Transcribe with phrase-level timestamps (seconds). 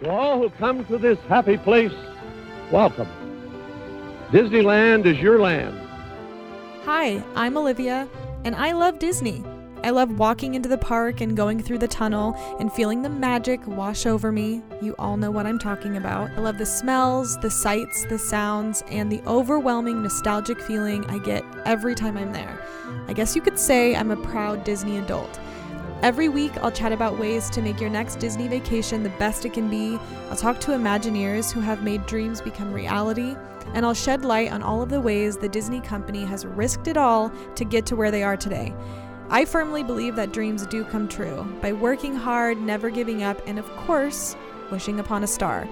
[0.00, 1.92] To all who come to this happy place,
[2.70, 3.08] welcome.
[4.30, 5.76] Disneyland is your land.
[6.84, 8.08] Hi, I'm Olivia,
[8.44, 9.42] and I love Disney.
[9.82, 13.66] I love walking into the park and going through the tunnel and feeling the magic
[13.66, 14.62] wash over me.
[14.80, 16.30] You all know what I'm talking about.
[16.30, 21.44] I love the smells, the sights, the sounds, and the overwhelming nostalgic feeling I get
[21.64, 22.60] every time I'm there.
[23.08, 25.40] I guess you could say I'm a proud Disney adult.
[26.00, 29.52] Every week, I'll chat about ways to make your next Disney vacation the best it
[29.52, 29.98] can be.
[30.30, 33.34] I'll talk to Imagineers who have made dreams become reality,
[33.74, 36.96] and I'll shed light on all of the ways the Disney company has risked it
[36.96, 38.72] all to get to where they are today.
[39.28, 43.58] I firmly believe that dreams do come true by working hard, never giving up, and
[43.58, 44.36] of course,
[44.70, 45.68] wishing upon a star.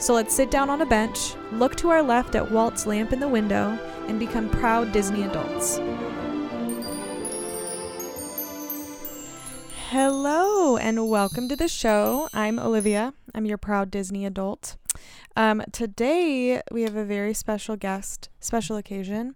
[0.00, 3.20] So let's sit down on a bench, look to our left at Walt's lamp in
[3.20, 5.78] the window, and become proud Disney adults.
[9.90, 12.28] Hello, and welcome to the show.
[12.34, 13.14] I'm Olivia.
[13.34, 14.76] I'm your proud Disney adult.
[15.34, 19.34] Um, today we have a very special guest, special occasion.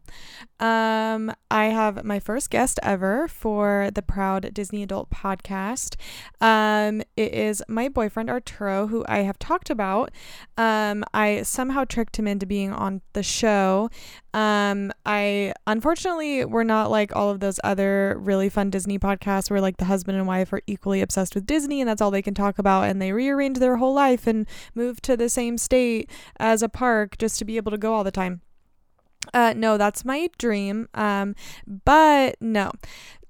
[0.60, 5.96] Um, I have my first guest ever for the Proud Disney Adult podcast.
[6.40, 10.10] Um, it is my boyfriend Arturo, who I have talked about.
[10.56, 13.90] Um, I somehow tricked him into being on the show.
[14.34, 19.60] Um, I unfortunately we're not like all of those other really fun Disney podcasts where
[19.60, 22.34] like the husband and wife are equally obsessed with Disney and that's all they can
[22.34, 26.62] talk about and they rearrange their whole life and move to the same state as
[26.62, 28.40] a park just to be able to go all the time.
[29.34, 30.88] Uh, no, that's my dream.
[30.94, 31.34] Um,
[31.84, 32.72] but no.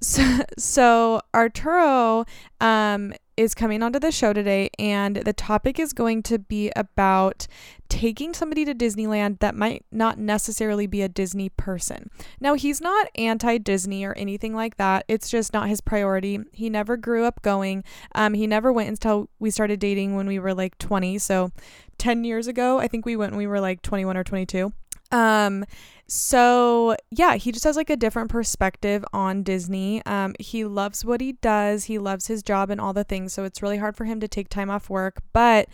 [0.02, 2.24] So, so Arturo,
[2.60, 7.46] um, is coming onto the show today, and the topic is going to be about
[7.88, 12.10] taking somebody to Disneyland that might not necessarily be a Disney person.
[12.40, 16.40] Now, he's not anti Disney or anything like that, it's just not his priority.
[16.52, 20.38] He never grew up going, um, he never went until we started dating when we
[20.38, 21.18] were like 20.
[21.18, 21.52] So,
[21.98, 24.72] 10 years ago, I think we went when we were like 21 or 22.
[25.12, 25.64] Um,
[26.08, 30.04] so yeah, he just has like a different perspective on Disney.
[30.04, 33.44] Um, he loves what he does, he loves his job and all the things, so
[33.44, 35.68] it's really hard for him to take time off work, but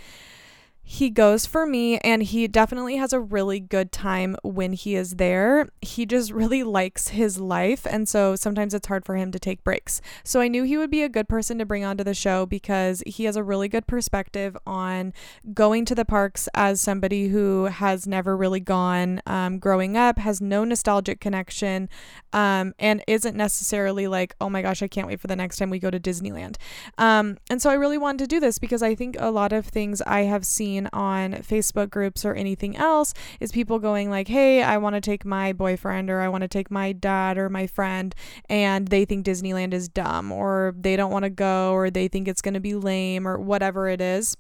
[0.91, 5.17] he goes for me and he definitely has a really good time when he is
[5.17, 5.69] there.
[5.83, 9.63] He just really likes his life and so sometimes it's hard for him to take
[9.63, 10.01] breaks.
[10.25, 13.03] So I knew he would be a good person to bring onto the show because
[13.07, 15.13] he has a really good perspective on
[15.53, 20.41] going to the parks as somebody who has never really gone um, growing up, has
[20.41, 21.91] no nostalgic connection,
[22.33, 25.69] um, and isn't necessarily like, oh my gosh, I can't wait for the next time
[25.69, 26.57] we go to Disneyland.
[26.97, 29.67] Um, and so I really wanted to do this because I think a lot of
[29.67, 34.29] things I have seen seen on Facebook groups or anything else is people going like,
[34.29, 37.49] "Hey, I want to take my boyfriend or I want to take my dad or
[37.49, 38.15] my friend
[38.49, 42.29] and they think Disneyland is dumb or they don't want to go or they think
[42.29, 44.37] it's going to be lame or whatever it is."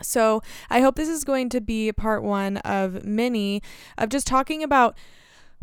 [0.00, 3.62] So, I hope this is going to be part 1 of many
[3.96, 4.96] of just talking about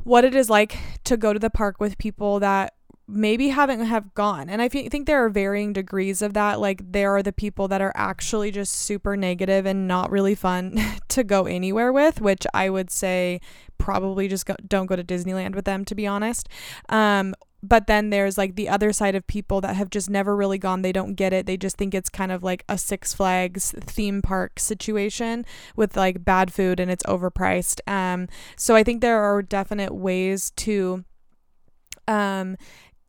[0.03, 2.73] what it is like to go to the park with people that
[3.09, 4.49] maybe haven't have gone.
[4.49, 6.59] And i think there are varying degrees of that.
[6.59, 10.79] Like there are the people that are actually just super negative and not really fun
[11.09, 13.39] to go anywhere with which i would say
[13.77, 16.47] probably just go, don't go to disneyland with them to be honest.
[16.89, 20.57] Um, but then there's like the other side of people that have just never really
[20.57, 20.81] gone.
[20.81, 21.45] They don't get it.
[21.45, 26.23] They just think it's kind of like a six flags theme park situation with like
[26.23, 27.81] bad food and it's overpriced.
[27.87, 31.03] Um, so i think there are definite ways to
[32.07, 32.57] um,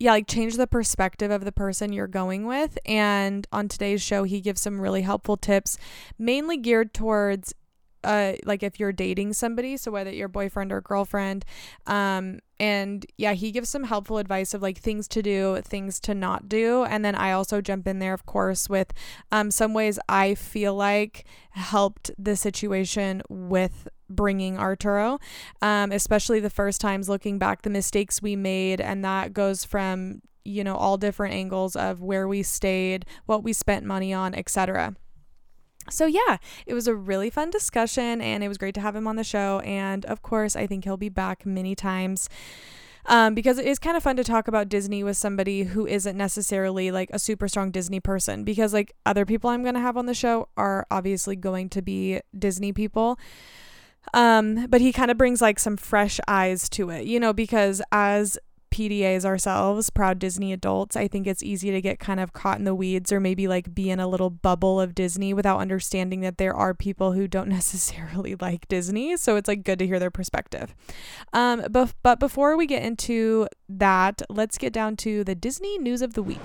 [0.01, 2.79] yeah, like change the perspective of the person you're going with.
[2.87, 5.77] And on today's show, he gives some really helpful tips,
[6.19, 7.55] mainly geared towards
[8.03, 11.45] uh like if you're dating somebody so whether your boyfriend or girlfriend
[11.87, 16.15] um and yeah he gives some helpful advice of like things to do things to
[16.15, 18.95] not do and then i also jump in there of course with
[19.33, 25.19] um some ways i feel like helped the situation with bringing Arturo,
[25.63, 28.81] um, especially the first times looking back, the mistakes we made.
[28.81, 33.53] And that goes from, you know, all different angles of where we stayed, what we
[33.53, 34.97] spent money on, etc.
[35.89, 39.07] So, yeah, it was a really fun discussion and it was great to have him
[39.07, 39.61] on the show.
[39.61, 42.29] And of course, I think he'll be back many times
[43.07, 46.17] um, because it is kind of fun to talk about Disney with somebody who isn't
[46.17, 48.45] necessarily like a super strong Disney person.
[48.45, 51.83] Because, like, other people I'm going to have on the show are obviously going to
[51.83, 53.19] be Disney people.
[54.15, 57.83] Um, but he kind of brings like some fresh eyes to it, you know, because
[57.93, 58.39] as
[58.71, 62.65] PDAs ourselves, proud Disney adults, I think it's easy to get kind of caught in
[62.65, 66.39] the weeds or maybe like be in a little bubble of Disney without understanding that
[66.39, 69.17] there are people who don't necessarily like Disney.
[69.17, 70.75] So it's like good to hear their perspective.
[71.33, 76.03] Um, but, but before we get into that, let's get down to the Disney news
[76.03, 76.39] of the week.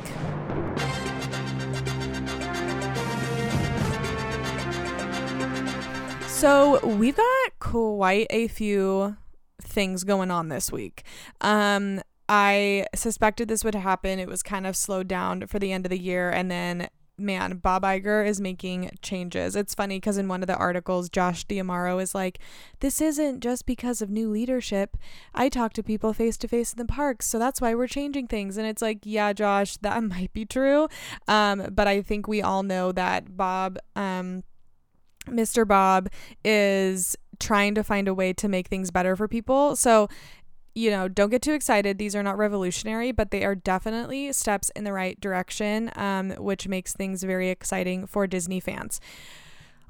[6.35, 9.15] So we've got quite a few
[9.61, 11.03] things going on this week.
[11.39, 14.19] Um, I suspected this would happen.
[14.19, 17.57] It was kind of slowed down for the end of the year, and then man,
[17.57, 19.55] Bob Iger is making changes.
[19.55, 22.39] It's funny because in one of the articles, Josh D'Amaro is like,
[22.81, 24.97] This isn't just because of new leadership.
[25.33, 28.27] I talk to people face to face in the parks, so that's why we're changing
[28.27, 28.57] things.
[28.57, 30.89] And it's like, Yeah, Josh, that might be true.
[31.29, 34.43] Um, but I think we all know that Bob, um,
[35.25, 35.68] Mr.
[35.68, 36.10] Bob
[36.44, 39.75] is trying to find a way to make things better for people.
[39.75, 40.07] So
[40.77, 41.98] you know, don't get too excited.
[41.98, 46.68] These are not revolutionary, but they are definitely steps in the right direction, um, which
[46.68, 49.00] makes things very exciting for Disney fans.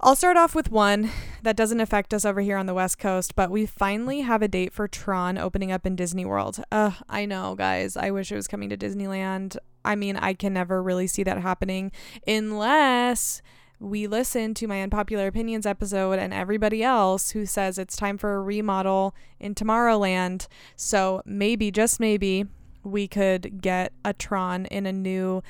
[0.01, 1.09] I'll start off with one
[1.41, 4.47] that doesn't affect us over here on the West Coast, but we finally have a
[4.47, 6.63] date for Tron opening up in Disney World.
[6.71, 7.97] Uh, I know, guys.
[7.97, 9.57] I wish it was coming to Disneyland.
[9.83, 11.91] I mean, I can never really see that happening
[12.27, 13.41] unless
[13.85, 18.35] we listen to my unpopular opinions episode and everybody else who says it's time for
[18.35, 20.47] a remodel in Tomorrowland.
[20.75, 22.45] So maybe, just maybe,
[22.83, 25.43] we could get a Tron in a new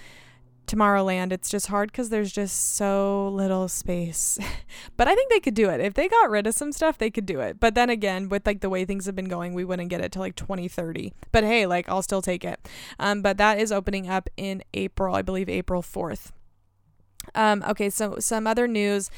[0.67, 1.31] Tomorrowland.
[1.31, 4.37] It's just hard because there's just so little space.
[4.97, 5.79] but I think they could do it.
[5.79, 7.61] If they got rid of some stuff, they could do it.
[7.61, 10.11] But then again, with like the way things have been going, we wouldn't get it
[10.11, 11.13] till like 2030.
[11.31, 12.59] But hey, like I'll still take it.
[12.99, 16.31] Um, but that is opening up in April, I believe April 4th.
[17.33, 19.09] Um, okay, so some other news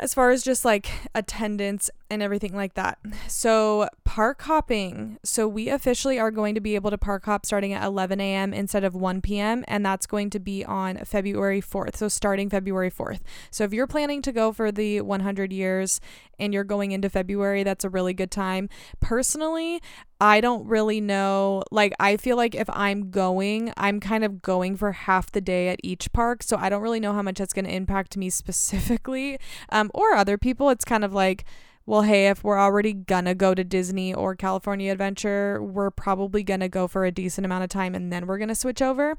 [0.00, 2.98] as far as just like attendance and everything like that.
[3.28, 5.18] So, park hopping.
[5.22, 8.54] So, we officially are going to be able to park hop starting at 11 a.m.
[8.54, 11.96] instead of 1 p.m., and that's going to be on February 4th.
[11.96, 13.20] So, starting February 4th.
[13.50, 16.00] So, if you're planning to go for the 100 years
[16.38, 18.70] and you're going into February, that's a really good time.
[19.00, 19.82] Personally,
[20.20, 21.62] I don't really know.
[21.70, 25.68] Like, I feel like if I'm going, I'm kind of going for half the day
[25.68, 26.42] at each park.
[26.42, 29.38] So, I don't really know how much that's going to impact me specifically
[29.70, 30.70] um, or other people.
[30.70, 31.44] It's kind of like,
[31.86, 36.68] well, hey, if we're already gonna go to Disney or California Adventure, we're probably gonna
[36.68, 39.16] go for a decent amount of time and then we're gonna switch over.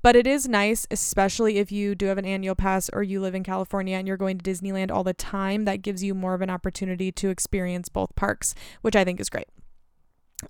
[0.00, 3.34] But it is nice, especially if you do have an annual pass or you live
[3.34, 6.40] in California and you're going to Disneyland all the time, that gives you more of
[6.40, 9.48] an opportunity to experience both parks, which I think is great.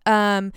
[0.07, 0.53] Um,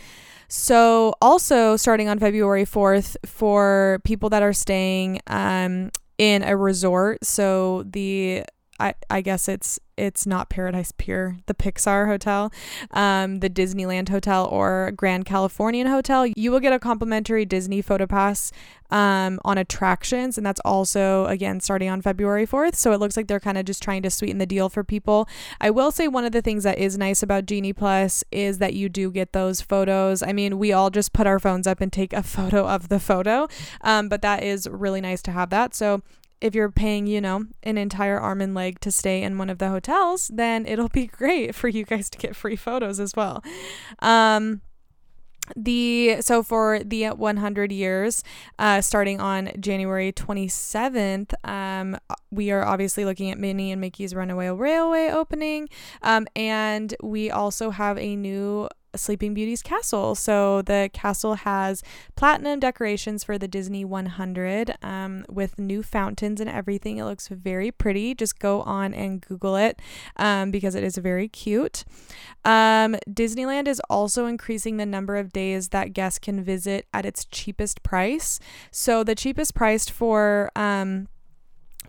[0.47, 7.23] so also starting on February 4th for people that are staying um in a resort,
[7.23, 8.43] so the
[8.79, 12.53] I, I guess it's it's not Paradise Pier, the Pixar Hotel,
[12.91, 18.05] um, the Disneyland Hotel, or Grand Californian Hotel, you will get a complimentary Disney photo
[18.05, 18.51] pass
[18.91, 20.37] um, on attractions.
[20.37, 22.75] And that's also, again, starting on February 4th.
[22.75, 25.27] So it looks like they're kind of just trying to sweeten the deal for people.
[25.59, 28.75] I will say one of the things that is nice about Genie Plus is that
[28.75, 30.21] you do get those photos.
[30.21, 32.99] I mean, we all just put our phones up and take a photo of the
[32.99, 33.47] photo,
[33.81, 35.73] um, but that is really nice to have that.
[35.73, 36.03] So
[36.41, 39.57] if you're paying, you know, an entire arm and leg to stay in one of
[39.57, 43.43] the hotels, then it'll be great for you guys to get free photos as well.
[43.99, 44.61] Um,
[45.55, 48.23] the so for the 100 years
[48.59, 51.97] uh, starting on january 27th um,
[52.31, 55.69] we are obviously looking at minnie and mickey's runaway railway opening
[56.01, 58.67] um, and we also have a new
[58.97, 60.15] Sleeping Beauty's castle.
[60.15, 61.83] So the castle has
[62.15, 66.97] platinum decorations for the Disney 100 um, with new fountains and everything.
[66.97, 68.13] It looks very pretty.
[68.13, 69.79] Just go on and Google it
[70.17, 71.83] um, because it is very cute.
[72.45, 77.25] Um, Disneyland is also increasing the number of days that guests can visit at its
[77.25, 78.39] cheapest price.
[78.71, 81.07] So the cheapest price for um,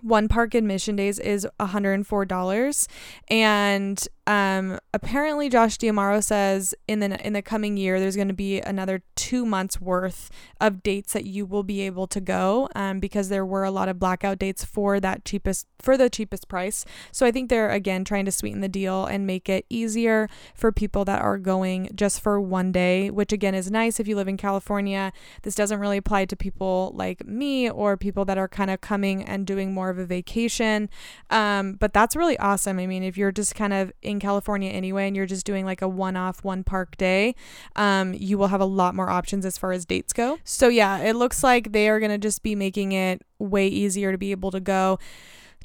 [0.02, 2.88] one park admission days is $104
[3.28, 8.34] and um, apparently Josh D'Amaro says in the in the coming year there's going to
[8.34, 13.00] be another two months worth of dates that you will be able to go um,
[13.00, 16.84] because there were a lot of blackout dates for that cheapest for the cheapest price.
[17.10, 20.72] So I think they're again trying to sweeten the deal and make it easier for
[20.72, 24.28] people that are going just for one day, which again is nice if you live
[24.28, 25.10] in California.
[25.40, 29.24] This doesn't really apply to people like me or people that are kind of coming
[29.24, 30.88] and doing more of a vacation.
[31.30, 32.78] Um, but that's really awesome.
[32.78, 35.82] I mean, if you're just kind of in California anyway and you're just doing like
[35.82, 37.34] a one off, one park day,
[37.76, 40.38] um, you will have a lot more options as far as dates go.
[40.44, 44.12] So, yeah, it looks like they are going to just be making it way easier
[44.12, 44.98] to be able to go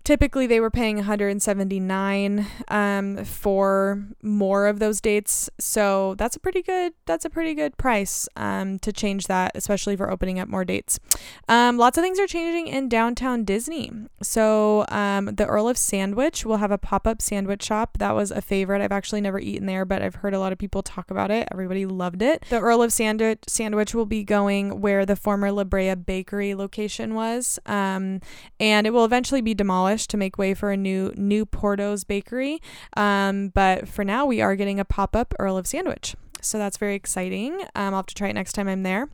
[0.04, 5.50] typically they were paying 179 um, for more of those dates.
[5.60, 9.96] So that's a pretty good that's a pretty good price um, to change that especially
[9.96, 11.00] for opening up more dates.
[11.48, 13.92] Um, lots of things are changing in downtown disney.
[14.22, 17.98] So um, the earl of sandwich will have a pop-up sandwich shop.
[18.00, 18.82] That was a favorite.
[18.82, 21.48] I've actually never eaten there but i've heard a lot of people talk about it.
[21.52, 22.44] Everybody loved it.
[22.50, 27.16] The earl of sandwich sandwich will be going where the former la brea bakery location
[27.16, 28.20] was um,
[28.60, 32.04] and it will eventually be demolished demolished to make way for a new new Porto's
[32.04, 32.60] bakery.
[32.98, 36.16] Um, but for now, we are getting a pop up Earl of Sandwich.
[36.42, 37.54] So that's very exciting.
[37.76, 39.10] Um, I'll have to try it next time I'm there.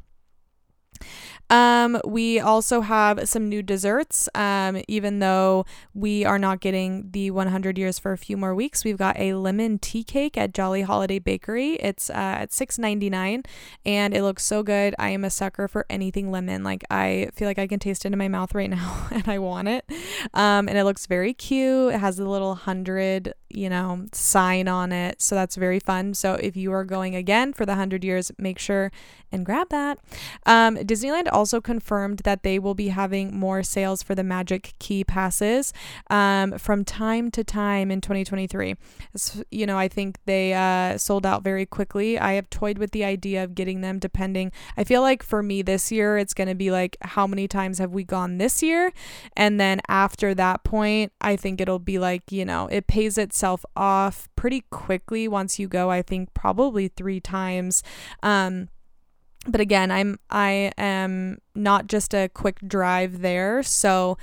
[1.50, 4.30] Um, we also have some new desserts.
[4.36, 8.84] Um, even though we are not getting the 100 years for a few more weeks,
[8.84, 11.74] we've got a lemon tea cake at Jolly Holiday Bakery.
[11.76, 13.46] It's uh, at 6.99,
[13.86, 14.94] and it looks so good.
[15.00, 16.64] I am a sucker for anything lemon.
[16.64, 19.40] Like I feel like I can taste it in my mouth right now, and I
[19.40, 19.86] want it.
[20.34, 21.94] Um, and it looks very cute.
[21.94, 26.14] It has a little hundred, you know, sign on it, so that's very fun.
[26.14, 28.92] So if you are going again for the 100 years, make sure
[29.32, 30.00] and grab that.
[30.46, 35.04] Um, Disneyland also confirmed that they will be having more sales for the Magic Key
[35.04, 35.74] passes
[36.10, 38.76] um, from time to time in 2023.
[39.16, 42.18] So, you know, I think they uh, sold out very quickly.
[42.18, 44.52] I have toyed with the idea of getting them depending.
[44.78, 47.78] I feel like for me this year, it's going to be like, how many times
[47.78, 48.92] have we gone this year?
[49.36, 53.64] And then after that point, I think it'll be like, you know, it pays itself
[53.74, 55.90] off pretty quickly once you go.
[55.90, 57.82] I think probably three times.
[58.22, 58.68] Um,
[59.48, 64.18] but again, I'm I am not just a quick drive there, so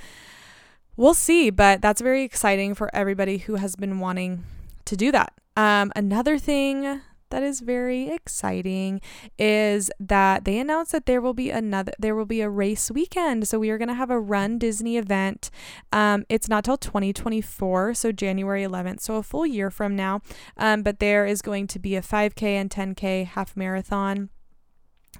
[0.95, 1.49] we'll see.
[1.49, 4.43] But that's very exciting for everybody who has been wanting
[4.85, 5.33] to do that.
[5.55, 9.01] Um, another thing that is very exciting
[9.37, 13.47] is that they announced that there will be another there will be a race weekend.
[13.47, 15.49] So we are going to have a run disney event
[15.91, 20.21] um, it's not till 2024 so january 11th so a full year from now.
[20.57, 24.29] Um, but there is going to be a 5k and 10k half marathon.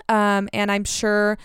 [0.09, 1.37] Um, and I'm sure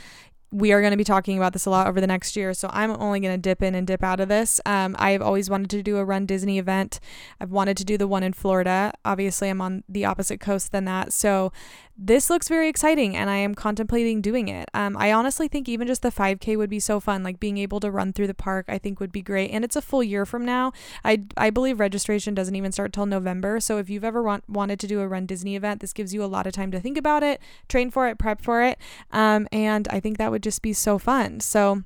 [0.53, 2.53] we are going to be talking about this a lot over the next year.
[2.53, 4.61] So I'm only going to dip in and dip out of this.
[4.67, 7.01] Um, I've always wanted to do a Run Disney event.
[7.41, 8.93] I've wanted to do the one in Florida.
[9.05, 11.13] Obviously, I'm on the opposite coast than that.
[11.15, 11.53] So
[11.97, 14.69] this looks very exciting and I am contemplating doing it.
[14.75, 17.23] Um, I honestly think even just the 5K would be so fun.
[17.23, 19.51] Like being able to run through the park, I think would be great.
[19.51, 20.73] And it's a full year from now.
[21.05, 23.61] I, I believe registration doesn't even start till November.
[23.61, 26.25] So if you've ever want, wanted to do a Run Disney event, this gives you
[26.25, 28.79] a lot of time to think about it, train for it, prep for it.
[29.11, 31.41] Um, and I think that would just be so fun.
[31.41, 31.83] So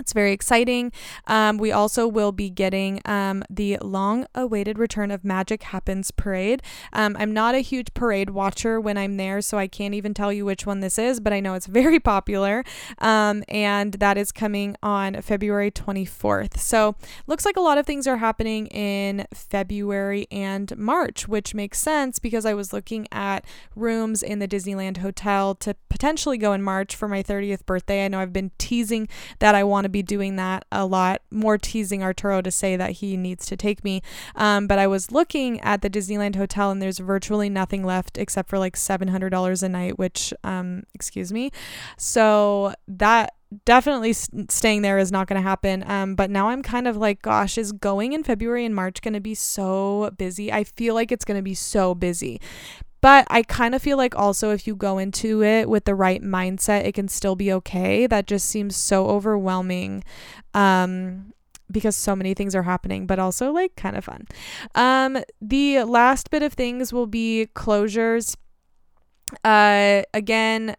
[0.00, 0.92] it's very exciting.
[1.26, 6.62] Um, we also will be getting um, the long awaited return of Magic Happens Parade.
[6.92, 10.32] Um, I'm not a huge parade watcher when I'm there, so I can't even tell
[10.32, 12.64] you which one this is, but I know it's very popular.
[12.98, 16.58] Um, and that is coming on February 24th.
[16.58, 21.78] So, looks like a lot of things are happening in February and March, which makes
[21.78, 23.44] sense because I was looking at
[23.76, 28.04] rooms in the Disneyland Hotel to potentially go in March for my 30th birthday.
[28.04, 29.08] I know I've been teasing
[29.40, 32.92] that I want to be doing that a lot, more teasing Arturo to say that
[32.92, 34.02] he needs to take me.
[34.34, 38.48] Um, but I was looking at the Disneyland Hotel and there's virtually nothing left except
[38.48, 41.50] for like $700 a night, which, um, excuse me.
[41.96, 45.84] So that definitely staying there is not going to happen.
[45.86, 49.14] Um, but now I'm kind of like, gosh, is going in February and March going
[49.14, 50.52] to be so busy?
[50.52, 52.40] I feel like it's going to be so busy.
[53.00, 56.22] But I kind of feel like also if you go into it with the right
[56.22, 58.06] mindset, it can still be okay.
[58.06, 60.04] That just seems so overwhelming.
[60.52, 61.32] Um,
[61.70, 64.26] because so many things are happening, but also like kind of fun.
[64.74, 68.36] Um, the last bit of things will be closures.
[69.44, 70.76] Uh, again,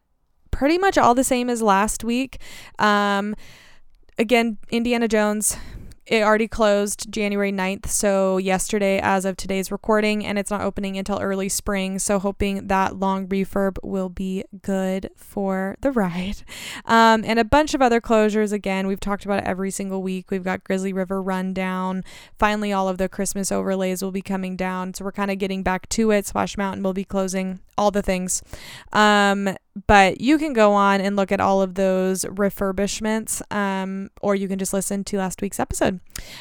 [0.52, 2.40] pretty much all the same as last week.
[2.78, 3.36] Um,
[4.18, 5.56] again, Indiana Jones
[6.08, 10.98] it already closed January 9th, so yesterday as of today's recording, and it's not opening
[10.98, 12.00] until early spring.
[12.00, 16.44] So, hoping that long refurb will be good for the ride.
[16.86, 18.52] Um, and a bunch of other closures.
[18.52, 20.32] Again, we've talked about it every single week.
[20.32, 22.04] We've got Grizzly River Run down.
[22.40, 24.96] Finally, all of the Christmas overlays will be coming down.
[24.96, 26.26] So, we're kind of getting back to it.
[26.26, 28.42] Splash Mountain will be closing, all the things.
[28.92, 29.56] Um,
[29.88, 34.48] but you can go on and look at all of those refurbishments, um, or you
[34.48, 36.00] can just listen to last week's episode.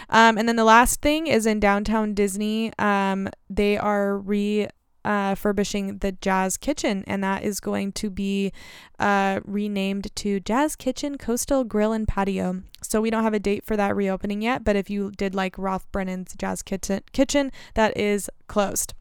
[0.08, 2.72] Um, and then the last thing is in downtown Disney.
[2.78, 4.68] Um, they are re
[5.04, 8.52] uh, furbishing the Jazz Kitchen, and that is going to be
[8.98, 12.62] uh, renamed to Jazz Kitchen Coastal Grill and Patio.
[12.82, 15.56] So we don't have a date for that reopening yet, but if you did like
[15.56, 18.94] Ralph Brennan's Jazz Kitchen, kitchen that is closed.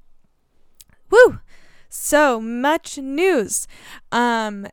[1.09, 1.39] Woo!
[1.89, 3.67] So much news.
[4.11, 4.67] Um,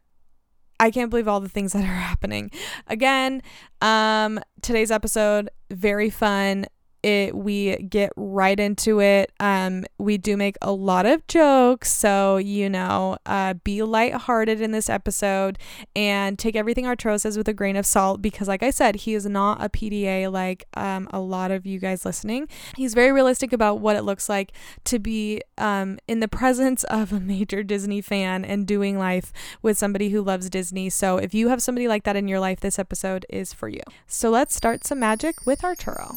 [0.79, 2.51] I can't believe all the things that are happening.
[2.87, 3.43] Again,
[3.81, 6.67] um, today's episode very fun.
[7.07, 9.33] It we get right into it.
[9.39, 14.73] Um, we do make a lot of jokes, so you know, uh, be lighthearted in
[14.73, 15.59] this episode
[15.95, 19.15] and take everything Arturo says with a grain of salt because, like I said, he
[19.15, 22.49] is not a PDA like um, a lot of you guys listening.
[22.77, 24.53] He's very realistic about what it looks like
[24.85, 29.33] to be um, in the presence of a major Disney fan and doing life
[29.63, 30.91] with somebody who loves Disney.
[30.91, 33.83] So if you have somebody like that in your life, this episode is for you.
[34.09, 36.17] So let's start some magic with Arturo.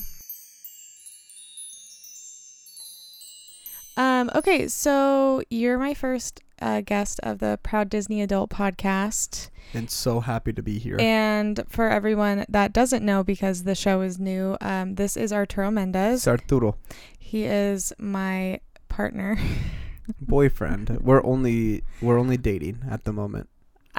[4.00, 9.50] Um, okay, so you're my first uh, guest of the Proud Disney Adult podcast.
[9.74, 10.96] And so happy to be here.
[11.02, 15.70] And for everyone that doesn't know, because the show is new, um, this is Arturo
[15.70, 16.22] Mendez.
[16.22, 16.78] It's Arturo,
[17.20, 19.38] He is my partner.
[20.22, 20.98] boyfriend.
[21.02, 23.50] we're only we're only dating at the moment.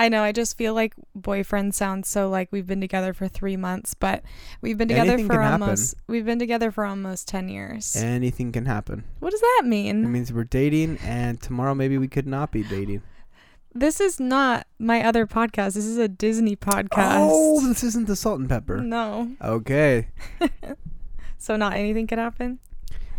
[0.00, 3.57] I know, I just feel like boyfriend sounds so like we've been together for three
[3.57, 4.23] months, but
[4.62, 5.62] we've been together Anything for can happen.
[5.62, 7.95] almost we've been together for almost ten years.
[7.97, 9.04] Anything can happen.
[9.19, 10.04] what does that mean?
[10.04, 13.02] It means we're dating, and tomorrow maybe we could not be dating.
[13.75, 15.75] This is not my other podcast.
[15.75, 17.19] This is a Disney podcast.
[17.30, 18.78] Oh, this isn't the salt and pepper.
[18.80, 19.33] no.
[19.42, 20.09] Okay.
[21.38, 22.59] So not anything could happen.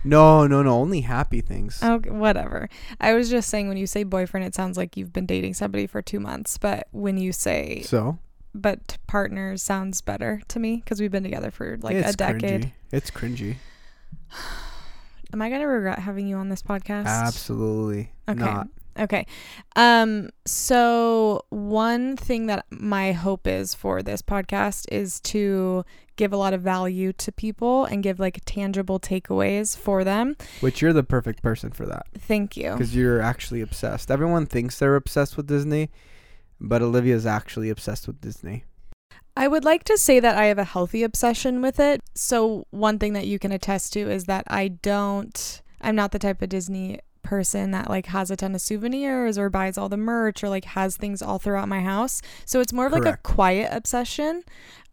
[0.03, 0.71] No, no, no.
[0.73, 1.81] Only happy things.
[1.83, 2.69] Okay, whatever.
[2.99, 5.87] I was just saying when you say boyfriend, it sounds like you've been dating somebody
[5.87, 6.57] for two months.
[6.57, 8.17] But when you say So
[8.53, 12.61] but partner sounds better to me because we've been together for like it's a decade.
[12.63, 12.71] Cringy.
[12.91, 13.55] It's cringy.
[15.33, 17.05] Am I gonna regret having you on this podcast?
[17.05, 18.39] Absolutely Okay.
[18.39, 18.67] not.
[18.99, 19.25] Okay.
[19.75, 25.85] Um so one thing that my hope is for this podcast is to
[26.21, 30.35] give a lot of value to people and give like tangible takeaways for them.
[30.59, 32.73] Which you're the perfect person for that Thank you.
[32.73, 34.11] because you're actually obsessed.
[34.11, 35.89] Everyone thinks they're obsessed with Disney,
[36.59, 38.65] but Olivia's actually obsessed with Disney.
[39.35, 42.01] I would like to say that I have a healthy obsession with it.
[42.13, 46.19] So, one thing that you can attest to is that I don't, I'm not the
[46.19, 49.97] type of Disney person that like has a ton of souvenirs or buys all the
[49.97, 52.21] merch or like has things all throughout my house.
[52.45, 54.43] So, it's more of like a quiet obsession.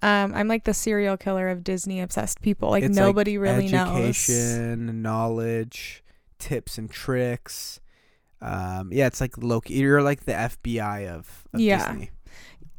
[0.00, 2.70] Um, I'm like the serial killer of Disney obsessed people.
[2.70, 4.08] Like, It's like nobody really knows.
[4.08, 6.04] education, knowledge,
[6.38, 7.80] tips and tricks.
[8.40, 9.74] Um, yeah, it's like Loki.
[9.74, 11.88] You're like the FBI of, of Yeah.
[11.90, 12.10] Disney.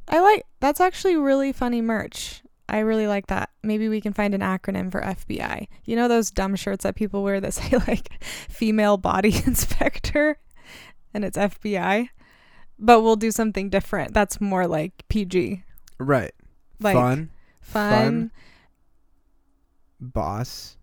[0.08, 2.42] I like that's actually really funny merch.
[2.70, 3.50] I really like that.
[3.64, 5.68] Maybe we can find an acronym for FBI.
[5.86, 10.38] You know those dumb shirts that people wear that say like female body inspector
[11.14, 12.10] and it's FBI?
[12.78, 14.14] But we'll do something different.
[14.14, 15.64] That's more like PG.
[15.98, 16.32] Right.
[16.80, 17.30] Like Fun,
[17.62, 18.32] fun.
[20.00, 20.78] boss,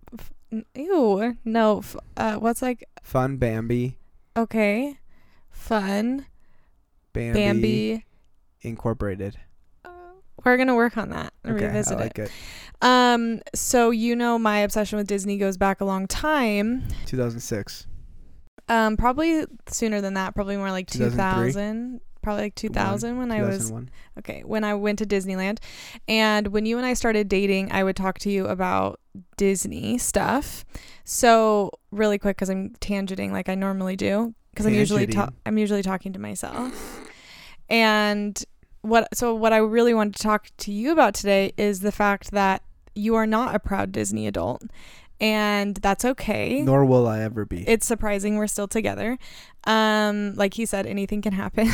[0.52, 1.36] N- Ew.
[1.44, 1.78] No.
[1.78, 3.98] F- uh, what's like fun Bambi,
[4.36, 4.98] okay.
[5.50, 6.26] Fun.
[7.14, 8.04] Bambi, Bambi.
[8.60, 9.38] Incorporated.
[10.44, 12.30] We're gonna work on that and Okay, revisit I like it.
[12.82, 16.84] Um, so you know my obsession with Disney goes back a long time.
[17.06, 17.86] 2006.
[18.68, 20.34] Um, probably sooner than that.
[20.34, 21.46] Probably more like 2003?
[21.52, 22.00] 2000.
[22.22, 23.72] Probably like 2000 when I was
[24.18, 25.58] okay when I went to Disneyland,
[26.08, 28.98] and when you and I started dating, I would talk to you about
[29.36, 30.64] Disney stuff.
[31.04, 35.56] So really quick, because I'm tangenting like I normally do, because I'm usually ta- I'm
[35.56, 37.00] usually talking to myself.
[37.68, 38.42] And
[38.82, 42.30] what so what I really wanted to talk to you about today is the fact
[42.32, 42.62] that
[42.94, 44.62] you are not a proud Disney adult,
[45.20, 47.68] and that's okay Nor will I ever be.
[47.68, 49.18] it's surprising we're still together.
[49.64, 51.68] Um, like he said, anything can happen.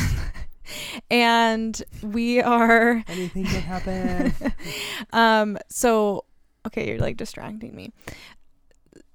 [1.11, 4.33] and we are Anything can happen.
[5.13, 6.25] um so
[6.65, 7.91] okay, you're like distracting me.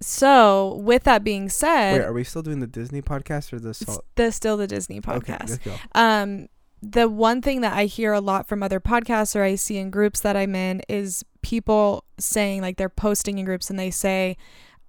[0.01, 3.75] So with that being Wait, said, are we still doing the Disney podcast or the
[3.75, 4.05] salt?
[4.15, 5.49] the still the Disney Okay, podcast.
[5.51, 5.75] let's go.
[5.95, 6.49] Um,
[6.83, 9.91] the one thing that I hear a lot from other podcasts or I see in
[9.91, 14.37] groups that I'm in is people saying like they're posting in groups and they say,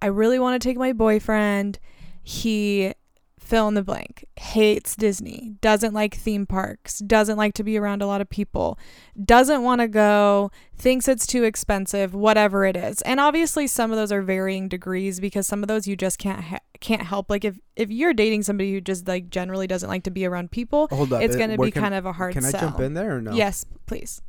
[0.00, 1.78] I really want to take my boyfriend.
[2.22, 2.94] He
[3.38, 8.00] fill in the blank, hates Disney, doesn't like theme parks, doesn't like to be around
[8.00, 8.78] a lot of people,
[9.24, 13.02] doesn't want to go, thinks it's too expensive, whatever it is.
[13.02, 16.44] And obviously some of those are varying degrees because some of those you just can't
[16.44, 20.04] ha- can't help like if if you're dating somebody who just like generally doesn't like
[20.04, 21.22] to be around people, Hold up.
[21.22, 22.60] it's going to be can- kind of a hard Can I sell.
[22.62, 23.32] jump in there or no?
[23.32, 24.22] Yes, please.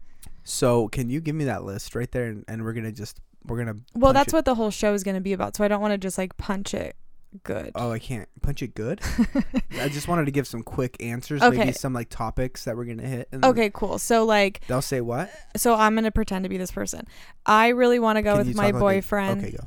[0.44, 3.58] So can you give me that list right there, and, and we're gonna just we're
[3.58, 3.76] gonna.
[3.96, 4.36] Well, that's it.
[4.36, 5.56] what the whole show is going to be about.
[5.56, 6.96] So I don't want to just like punch it
[7.44, 7.72] good.
[7.76, 9.00] Oh, I can't punch it good.
[9.80, 11.58] I just wanted to give some quick answers, Okay.
[11.58, 13.30] maybe some like topics that we're gonna hit.
[13.32, 13.98] And Okay, cool.
[14.00, 15.32] So like They'll say what?
[15.56, 17.08] so I'm going to pretend to be this person.
[17.46, 19.42] I really want to go Can with my talk like boyfriend.
[19.44, 19.64] okay, go.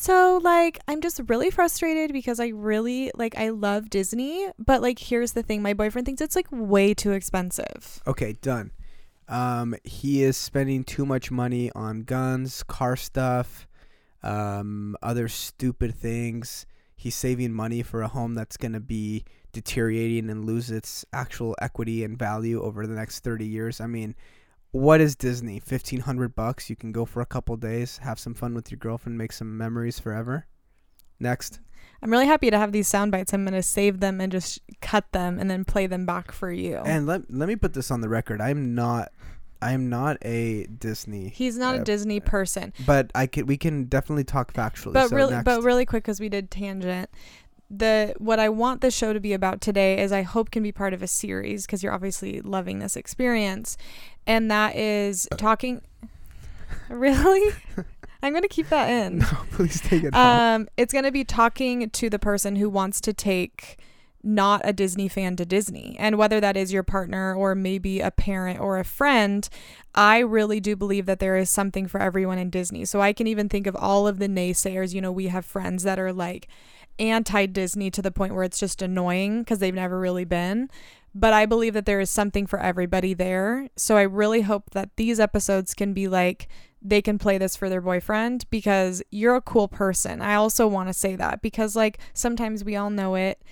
[0.00, 5.00] So like I'm just really frustrated because I really like I love Disney, but like
[5.00, 8.00] here's the thing, my boyfriend thinks it's like way too expensive.
[8.06, 8.70] Okay, done.
[9.26, 13.66] Um, he is spending too much money on guns, car stuff,
[14.22, 16.64] um, other stupid things.
[16.94, 21.56] He's saving money for a home that's going to be deteriorating and lose its actual
[21.60, 23.80] equity and value over the next 30 years.
[23.80, 24.14] I mean,
[24.70, 25.54] what is Disney?
[25.54, 29.16] 1500 bucks, you can go for a couple days, have some fun with your girlfriend,
[29.16, 30.46] make some memories forever.
[31.20, 31.60] Next.
[32.02, 33.32] I'm really happy to have these sound bites.
[33.32, 36.50] I'm going to save them and just cut them and then play them back for
[36.50, 36.76] you.
[36.76, 38.40] And let let me put this on the record.
[38.40, 39.10] I'm not
[39.60, 41.28] I am not a Disney.
[41.28, 42.72] He's not uh, a Disney person.
[42.86, 44.92] But I could we can definitely talk factually.
[44.92, 45.44] But so really next.
[45.44, 47.10] but really quick cuz we did tangent.
[47.70, 50.72] The what I want the show to be about today is I hope can be
[50.72, 53.76] part of a series because you're obviously loving this experience
[54.28, 55.82] and that is talking
[56.88, 57.54] Really?
[58.22, 59.18] I'm going to keep that in.
[59.18, 60.54] no, please take it out.
[60.54, 63.78] Um, it's going to be talking to the person who wants to take
[64.24, 65.94] not a Disney fan to Disney.
[66.00, 69.48] And whether that is your partner or maybe a parent or a friend,
[69.94, 72.84] I really do believe that there is something for everyone in Disney.
[72.84, 74.92] So I can even think of all of the naysayers.
[74.92, 76.48] You know, we have friends that are like
[76.98, 80.68] anti Disney to the point where it's just annoying because they've never really been.
[81.14, 83.68] But I believe that there is something for everybody there.
[83.76, 86.48] So I really hope that these episodes can be like,
[86.80, 90.20] they can play this for their boyfriend because you're a cool person.
[90.20, 93.42] I also want to say that because, like, sometimes we all know it.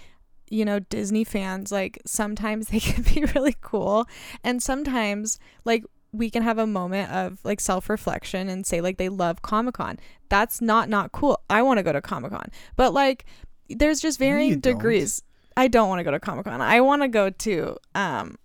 [0.49, 4.07] You know, Disney fans, like, sometimes they can be really cool.
[4.45, 8.97] And sometimes, like, we can have a moment of like self reflection and say, like,
[8.97, 9.99] they love Comic Con.
[10.29, 11.41] That's not not cool.
[11.51, 12.51] I want to go to Comic Con.
[12.77, 13.27] But, like,
[13.69, 14.79] there's just No, varying don't.
[15.57, 16.61] I don't want to go to Comic Con.
[16.61, 18.37] I want to go to, um,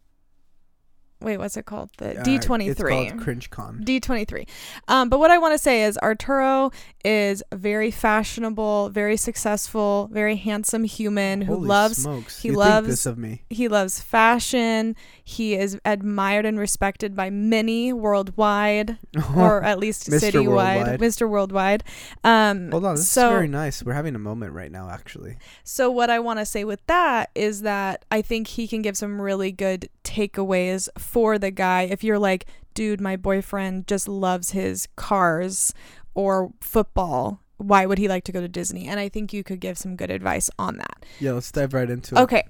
[1.22, 1.90] wait, what's it called?
[1.98, 2.68] The Uh, D23.
[2.70, 3.84] It's called CringeCon.
[3.86, 4.48] D23.
[4.88, 6.72] Um, but what I want to say is Arturo
[7.06, 12.42] is a very fashionable, very successful, very handsome human who Holy loves smokes.
[12.42, 13.44] he you loves- think this of me.
[13.50, 14.96] he loves fashion.
[15.24, 18.98] He is admired and respected by many worldwide,
[19.36, 20.32] or at least Mr.
[20.32, 21.00] citywide, Worldwide.
[21.00, 21.30] Mr.
[21.30, 21.84] Worldwide.
[22.24, 23.82] Um, Hold on, this so, is very nice.
[23.84, 25.38] We're having a moment right now, actually.
[25.64, 28.98] so what I want to say with that is that I think he can give
[28.98, 31.82] some really good takeaways for the guy.
[31.82, 35.74] If you're like, dude, my boyfriend just loves his cars
[36.14, 37.42] or football.
[37.58, 38.88] Why would he like to go to Disney?
[38.88, 41.06] And I think you could give some good advice on that.
[41.20, 42.20] Yeah, let's dive right into it.
[42.22, 42.44] Okay.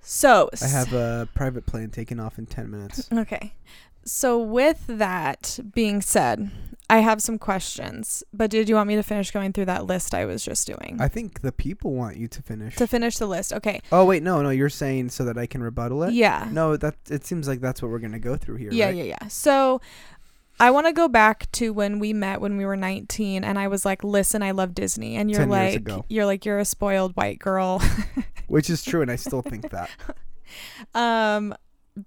[0.00, 3.08] So I have a private plane taking off in 10 minutes.
[3.12, 3.54] Okay.
[4.04, 6.50] So with that being said,
[6.88, 8.24] I have some questions.
[8.32, 10.96] But did you want me to finish going through that list I was just doing?
[11.00, 12.74] I think the people want you to finish.
[12.76, 13.52] to finish the list.
[13.52, 13.80] Okay.
[13.92, 16.14] oh, wait, no, no, you're saying so that I can rebuttal it?
[16.14, 16.48] Yeah.
[16.50, 18.96] No, that it seems like that's what we're going to go through here, Yeah, right?
[18.96, 19.28] yeah, yeah.
[19.28, 19.80] So
[20.58, 23.68] I want to go back to when we met when we were 19 and I
[23.68, 27.38] was like, "Listen, I love Disney." And you're like you're like you're a spoiled white
[27.38, 27.80] girl.
[28.48, 29.90] Which is true, and I still think that.
[30.94, 31.54] um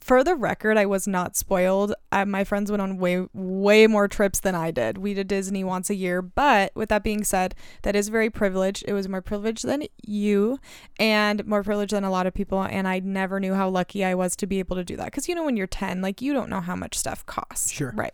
[0.02, 1.94] for the record, I was not spoiled.
[2.12, 4.98] My friends went on way, way more trips than I did.
[4.98, 6.22] We did Disney once a year.
[6.22, 8.84] But with that being said, that is very privileged.
[8.88, 10.60] It was more privileged than you
[11.00, 12.64] and more privileged than a lot of people.
[12.64, 15.06] And I never knew how lucky I was to be able to do that.
[15.06, 17.72] Because, you know, when you're 10, like, you don't know how much stuff costs.
[17.72, 17.94] Sure.
[17.96, 18.14] Right.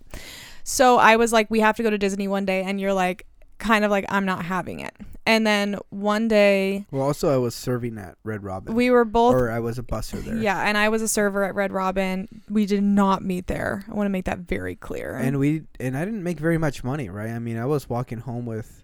[0.64, 2.64] So I was like, we have to go to Disney one day.
[2.64, 3.26] And you're like,
[3.60, 4.96] kind of like, I'm not having it.
[5.26, 8.74] And then one day, Well, also, I was serving at Red Robin.
[8.74, 10.38] we were both or I was a busser there.
[10.38, 12.28] yeah, and I was a server at Red Robin.
[12.50, 13.86] We did not meet there.
[13.88, 15.16] I want to make that very clear.
[15.16, 17.30] And we and I didn't make very much money, right?
[17.30, 18.84] I mean, I was walking home with,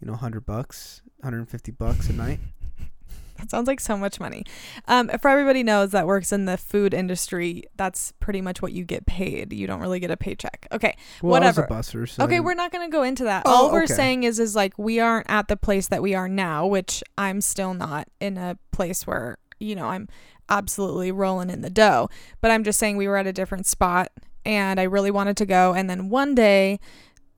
[0.00, 2.40] you know, hundred bucks, hundred and fifty bucks a night.
[3.40, 4.44] That sounds like so much money.
[4.86, 8.84] Um, for everybody knows that works in the food industry, that's pretty much what you
[8.84, 9.52] get paid.
[9.52, 10.66] You don't really get a paycheck.
[10.72, 10.96] Okay.
[11.22, 11.66] Well, Whatever.
[11.70, 12.08] I was a busser.
[12.08, 13.42] So okay, we're not going to go into that.
[13.46, 13.94] Oh, All we're okay.
[13.94, 17.40] saying is is like we aren't at the place that we are now, which I'm
[17.40, 20.08] still not in a place where, you know, I'm
[20.48, 22.08] absolutely rolling in the dough.
[22.40, 24.10] But I'm just saying we were at a different spot
[24.44, 26.80] and I really wanted to go and then one day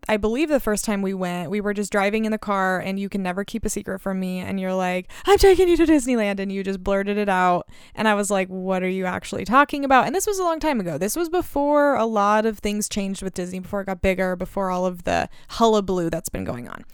[0.08, 2.98] I believe the first time we went, we were just driving in the car, and
[2.98, 4.40] you can never keep a secret from me.
[4.40, 6.40] And you're like, I'm taking you to Disneyland.
[6.40, 7.68] And you just blurted it out.
[7.94, 10.06] And I was like, What are you actually talking about?
[10.06, 10.98] And this was a long time ago.
[10.98, 14.70] This was before a lot of things changed with Disney, before it got bigger, before
[14.70, 16.84] all of the hullabaloo that's been going on.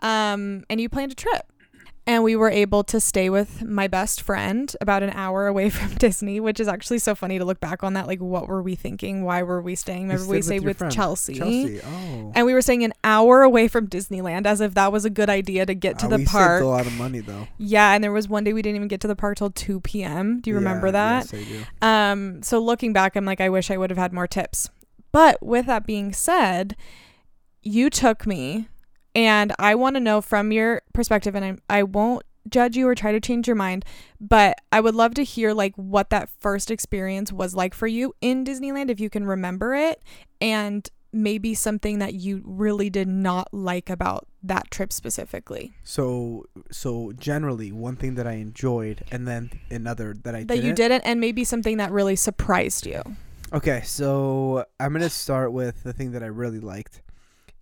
[0.00, 1.52] Um, and you planned a trip.
[2.08, 5.92] And we were able to stay with my best friend about an hour away from
[5.96, 8.06] Disney, which is actually so funny to look back on that.
[8.06, 9.24] Like, what were we thinking?
[9.24, 10.02] Why were we staying?
[10.08, 11.34] Remember, we stayed your with Chelsea.
[11.34, 11.80] Chelsea.
[11.84, 12.30] Oh.
[12.36, 15.28] And we were staying an hour away from Disneyland as if that was a good
[15.28, 16.62] idea to get to Uh, the we park.
[16.62, 17.48] a lot of money though.
[17.58, 19.80] Yeah, and there was one day we didn't even get to the park till 2
[19.80, 20.40] p.m.
[20.40, 21.32] Do you remember Yeah, that?
[21.32, 21.64] Yes, I do.
[21.82, 24.70] Um, so looking back, I'm like, I wish I would have had more tips.
[25.10, 26.76] But with that being said,
[27.62, 28.68] you took me,
[29.16, 32.94] and I want to know from your perspective, and I, I won't judge you or
[32.94, 33.84] try to change your mind,
[34.20, 38.14] but I would love to hear like what that first experience was like for you
[38.20, 40.02] in Disneyland, if you can remember it,
[40.38, 45.72] and maybe something that you really did not like about that trip specifically.
[45.82, 50.64] So so generally one thing that I enjoyed and then another that I that didn't.
[50.64, 53.02] you didn't and maybe something that really surprised you.
[53.52, 57.00] Okay, so I'm gonna start with the thing that I really liked,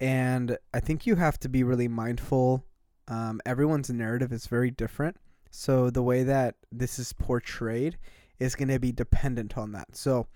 [0.04, 2.62] and I think you have to be really mindful.
[3.08, 5.16] Um, everyone's narrative is very different,
[5.50, 7.96] so the way that this is portrayed
[8.38, 9.96] is gonna be dependent on that.
[9.96, 10.26] So,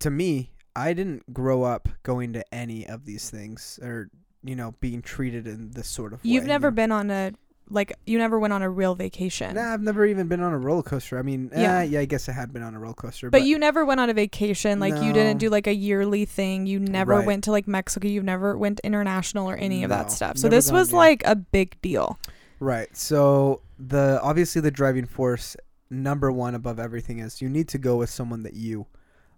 [0.00, 4.10] to me, I didn't grow up going to any of these things or
[4.44, 6.30] you know being treated in this sort of way.
[6.30, 6.74] you've you never know?
[6.74, 7.32] been on a
[7.70, 10.58] like you never went on a real vacation Nah, I've never even been on a
[10.58, 11.18] roller coaster.
[11.18, 11.82] I mean, yeah, Yeah.
[11.82, 14.10] yeah, I guess I had been on a roller coaster, but, you never went on
[14.10, 17.26] a vacation like you didn't do like a yearly thing you never Right.
[17.26, 20.56] went to like mexico you've never went international or any of that stuff so never
[20.56, 20.96] this gone, was yeah.
[20.98, 22.18] like a big deal
[22.62, 22.94] Right.
[22.94, 25.56] So the obviously the driving force
[25.88, 28.86] number one above everything is you need to go with someone that you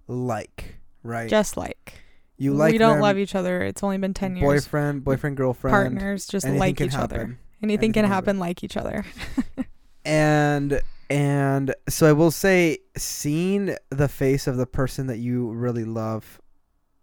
[0.09, 0.77] like.
[1.05, 1.29] Right.
[1.31, 1.95] just like
[2.39, 5.37] you like we don't them, love each other it's only been 10 years boyfriend, boyfriend,
[5.37, 5.73] girlfriend.
[5.73, 7.39] partners just anything like can each other happen.
[7.63, 9.05] Anything, Anything can happen like each other
[10.05, 15.85] And and so I will say seeing the face of the person that you really
[15.85, 16.41] love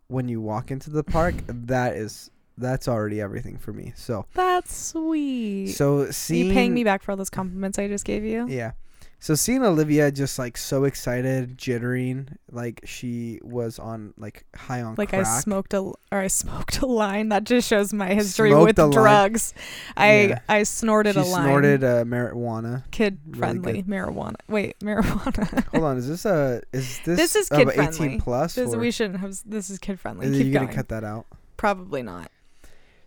[0.08, 3.94] when you walk into the park, that is that's already everything for me.
[3.96, 7.88] So that's sweet so Are seeing you paying me back for all those compliments i
[7.88, 8.72] just gave you Yeah.
[9.22, 14.96] So seeing Olivia just like so excited, jittering, like she was on like high on
[14.98, 15.26] like crack.
[15.28, 17.28] I smoked a or I smoked a line.
[17.30, 18.92] That just shows my history Smoked with a line.
[18.92, 19.54] drugs.
[19.98, 20.40] I Yeah.
[20.48, 21.44] I snorted she a line.
[21.44, 22.90] snorted uh, marijuana.
[22.92, 24.36] kid really friendly marijuana.
[24.48, 25.66] Wait, marijuana.
[25.74, 28.06] Hold on, is this a is this This is a kid-friendly.
[28.08, 28.56] 18 plus?
[28.56, 29.36] this, or we shouldn't have.
[29.46, 30.28] This is kid friendly.
[30.28, 30.66] are Keep you going.
[30.68, 31.26] gonna cut that out?
[31.58, 32.32] Probably not.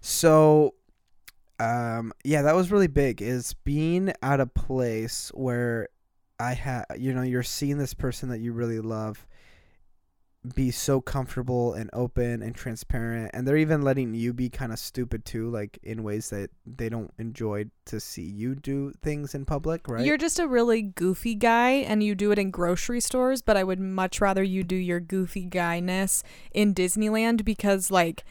[0.02, 0.74] So,
[1.58, 3.22] um, yeah, that was really big.
[3.22, 5.88] Is being at a place where
[6.38, 9.26] I have, you know, you're seeing this person that you really love
[10.56, 14.78] be so comfortable and open and transparent, and they're even letting you be kind of
[14.78, 19.44] stupid too, like in ways that they don't enjoy to see you do things in
[19.44, 20.04] public, right?
[20.04, 23.40] You're just a really goofy guy, and you do it in grocery stores.
[23.40, 28.24] But I would much rather you do your goofy guyness in Disneyland because like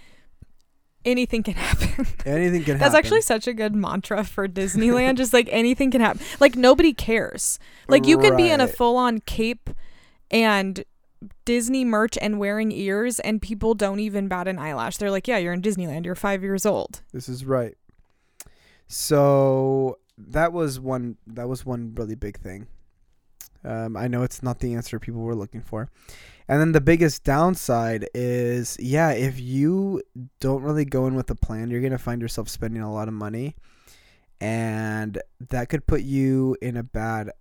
[1.06, 2.08] anything can happen.
[2.26, 2.80] Anything can happen.
[2.80, 5.18] That's actually such a good mantra for Disneyland.
[5.18, 6.22] Just like anything can happen.
[6.40, 7.60] Like nobody cares.
[7.88, 9.70] Like you could be in a full on cape
[10.30, 10.84] and
[11.46, 14.98] Disney merch and wearing ears, and people don't even bat an eyelash.
[14.98, 16.06] They're like, "Yeah, you're in Disneyland.
[16.06, 17.76] You're five years old." This is right.
[18.88, 21.18] So that was one.
[21.28, 22.68] That was one really big thing.
[23.64, 25.90] Um, I know it's not the answer people were looking for,
[26.52, 30.02] and then the biggest downside is, yeah, if you
[30.42, 33.14] don't really go in with a plan, you're gonna find yourself spending a lot of
[33.14, 33.56] money,
[34.42, 37.32] and that could put you in a bad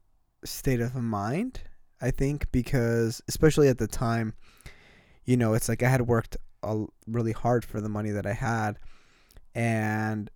[0.44, 1.62] state of mind.
[2.01, 4.35] I think because, especially at the time,
[5.25, 8.35] you know, it's like I had worked a, really hard for the money that I
[8.35, 8.79] had,
[9.57, 10.31] and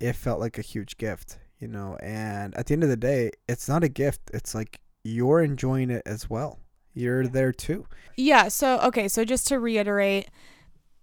[0.00, 1.96] it felt like a huge gift, you know.
[2.02, 4.32] And at the end of the day, it's not a gift.
[4.34, 6.58] It's like you're enjoying it as well.
[6.94, 7.86] You're there too.
[8.16, 8.48] Yeah.
[8.48, 9.08] So okay.
[9.08, 10.28] So just to reiterate,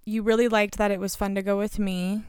[0.06, 2.24] you really liked that it was fun to go with me,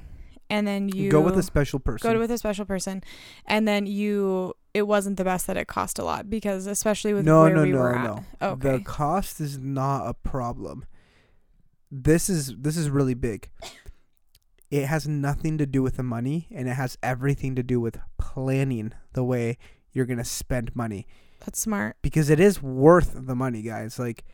[0.50, 2.12] and then you go with a special person.
[2.12, 3.02] go with a special person,
[3.46, 7.24] and then you it wasn't the best that it cost a lot because especially with
[7.24, 8.24] no, where no, we no, were no.
[8.40, 8.52] at.
[8.52, 8.78] Okay.
[8.78, 10.84] The cost is not a problem.
[11.90, 13.50] This is this is really big.
[14.70, 17.98] It has nothing to do with the money, and it has everything to do with
[18.18, 19.58] planning the way
[19.92, 21.06] you're gonna spend money.
[21.44, 21.96] That's smart.
[22.02, 23.98] because it is worth the money, guys.
[23.98, 24.24] Like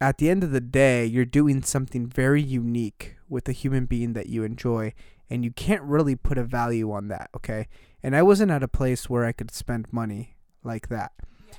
[0.00, 4.14] at the end of the day, you're doing something very unique with a human being
[4.14, 4.94] that you enjoy,
[5.28, 7.68] and you can't really put a value on that, okay?
[8.02, 11.12] And I wasn't at a place where I could spend money like that.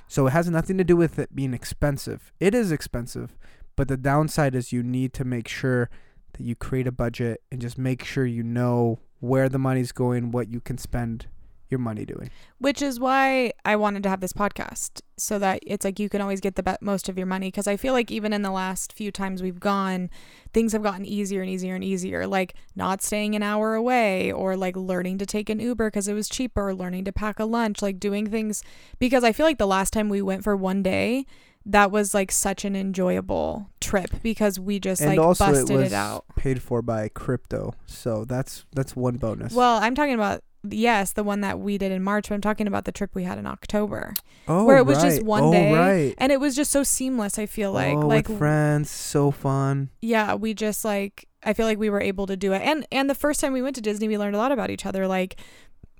[0.08, 2.32] So it has nothing to do with it being expensive.
[2.40, 3.36] It is expensive,
[3.76, 5.88] but the downside is you need to make sure
[6.32, 10.32] that you create a budget and just make sure you know where the money's going,
[10.32, 11.26] what you can spend
[11.72, 12.30] your money doing.
[12.58, 16.20] Which is why I wanted to have this podcast so that it's like you can
[16.20, 17.48] always get the be- most of your money.
[17.48, 20.10] Because I feel like even in the last few times we've gone,
[20.52, 22.26] things have gotten easier and easier and easier.
[22.26, 26.14] Like not staying an hour away or like learning to take an Uber because it
[26.14, 28.62] was cheaper, learning to pack a lunch, like doing things.
[29.00, 31.26] Because I feel like the last time we went for one day,
[31.66, 35.74] that was like such an enjoyable trip because we just and like also busted it
[35.74, 36.24] it, was out.
[36.36, 37.74] paid for by crypto.
[37.86, 39.52] So that's that's one bonus.
[39.52, 42.66] Well, I'm talking about yes, the one that we did in March, but I'm talking
[42.66, 44.14] about the trip we had in October.
[44.48, 45.26] oh, where it was just right.
[45.26, 46.14] one oh, day, right.
[46.18, 49.90] and it was just so seamless i feel like oh, like friends, so fun.
[50.00, 53.08] yeah we just like i feel like we were able to do it and and
[53.08, 55.36] the first time we went to disney we learned a lot about each other like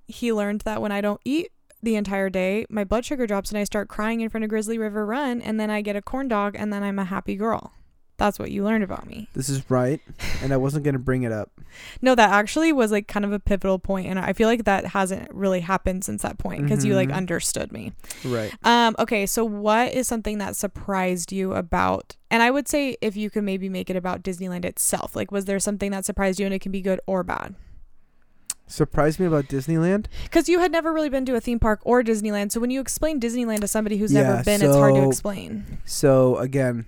[0.06, 1.50] he learned that when i don't eat
[1.82, 4.78] the entire day my blood sugar drops and i start crying in front of grizzly
[4.78, 7.72] river run and then i get a corn dog and then i'm a happy girl
[8.22, 9.28] That's what you learned about me.
[9.34, 10.00] This is right,
[10.44, 11.50] and I wasn't gonna bring it up.
[12.02, 14.84] No, that actually was like kind of a pivotal point, and I feel like that
[14.88, 17.14] hasn't really happened since that point because you like Mhm.
[17.14, 17.92] understood me.
[18.24, 18.52] Right.
[18.62, 22.16] Um, okay, so what is something that surprised you about?
[22.30, 25.16] And I would say if you could maybe make it about Disneyland itself.
[25.16, 27.54] Like, was there something that surprised you, and it can be good or bad?
[28.66, 30.06] Surprised me about Disneyland.
[30.24, 32.80] Because you had never really been to a theme park or Disneyland, so when you
[32.80, 35.78] explain Disneyland to somebody who's never Yeah, been, it's hard to explain.
[35.86, 36.84] So again,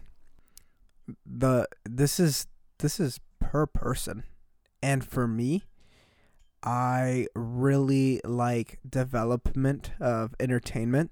[1.27, 2.47] the this is
[2.79, 4.25] this is per person,
[4.83, 5.65] and for me,
[6.63, 11.11] I really like development of entertainment.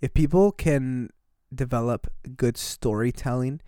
[0.00, 1.10] If people can
[1.54, 3.60] develop good storytelling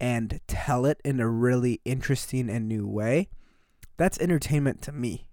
[0.00, 3.28] and tell it in a really interesting and new way,
[3.96, 5.26] that's entertainment to me.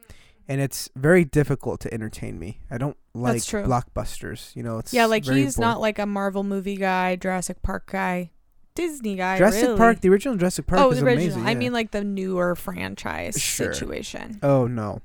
[0.00, 0.14] Mm.
[0.48, 2.60] And it's very difficult to entertain me.
[2.70, 4.56] I don't like blockbusters.
[4.56, 5.68] You know, it's Yeah, like he's boring.
[5.68, 8.30] not like a Marvel movie guy, Jurassic Park guy,
[8.78, 9.38] Disney guy.
[9.38, 9.76] Jurassic really.
[9.76, 11.34] Park, the original Jurassic Park oh, is the original.
[11.34, 11.46] amazing.
[11.46, 13.72] I mean, like the newer franchise Sure.
[13.72, 14.38] situation.
[14.42, 15.00] oh no.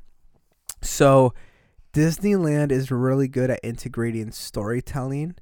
[0.81, 1.33] So,
[1.93, 5.35] Disneyland is really good at integrating storytelling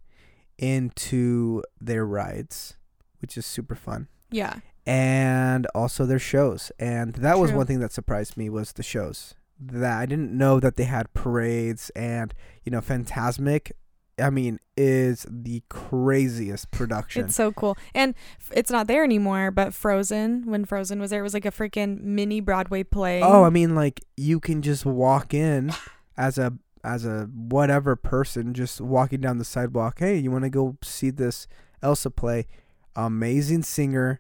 [0.58, 2.78] into their rides,
[3.20, 4.56] which is super fun, Yeah.
[4.86, 6.72] and also their shows.
[6.80, 9.34] And that was one thing that surprised me was the shows.
[9.60, 13.72] That I didn't know that they had parades and you know, Fantasmic.
[14.22, 17.26] I mean, is the craziest production.
[17.26, 17.78] It's so cool.
[17.94, 21.46] And f- it's not there anymore, but Frozen, when Frozen was there, it was like
[21.46, 23.22] a freaking mini Broadway play.
[23.22, 25.74] Oh, I mean, like you can just walk in
[26.18, 26.54] as a
[26.84, 30.00] as a whatever person, just walking down the sidewalk.
[30.00, 31.48] Hey, you want to go see this
[31.82, 32.48] Elsa play?
[32.96, 34.20] Amazing singer,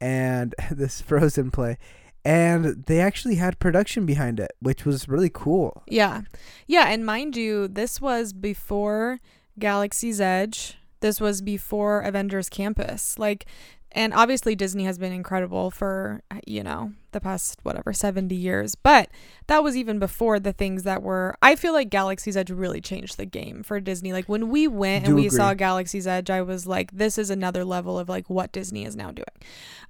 [0.00, 1.78] and this Frozen play,
[2.24, 5.82] and they actually had production behind it, which was really cool.
[5.88, 6.22] Yeah.
[6.66, 6.88] Yeah.
[6.88, 9.18] And mind you, this was before
[9.58, 10.76] Galaxy's Edge.
[11.00, 13.18] This was before Avengers Campus.
[13.18, 13.46] Like,
[13.90, 18.74] and obviously Disney has been incredible for, you know, the past, whatever, 70 years.
[18.76, 19.10] But
[19.48, 23.18] that was even before the things that were, I feel like Galaxy's Edge really changed
[23.18, 24.12] the game for Disney.
[24.12, 25.36] Like, when we went Do and we agree.
[25.36, 28.96] saw Galaxy's Edge, I was like, this is another level of like what Disney is
[28.96, 29.26] now doing.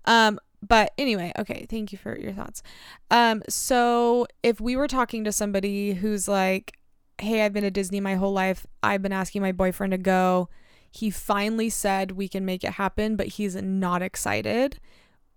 [0.07, 2.63] Um, but anyway, okay, thank you for your thoughts.
[3.11, 6.79] Um, so if we were talking to somebody who's like,
[7.19, 10.49] Hey, I've been to Disney my whole life, I've been asking my boyfriend to go.
[10.91, 14.79] He finally said we can make it happen, but he's not excited.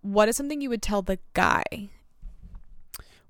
[0.02, 1.90] What is something you would tell the guy?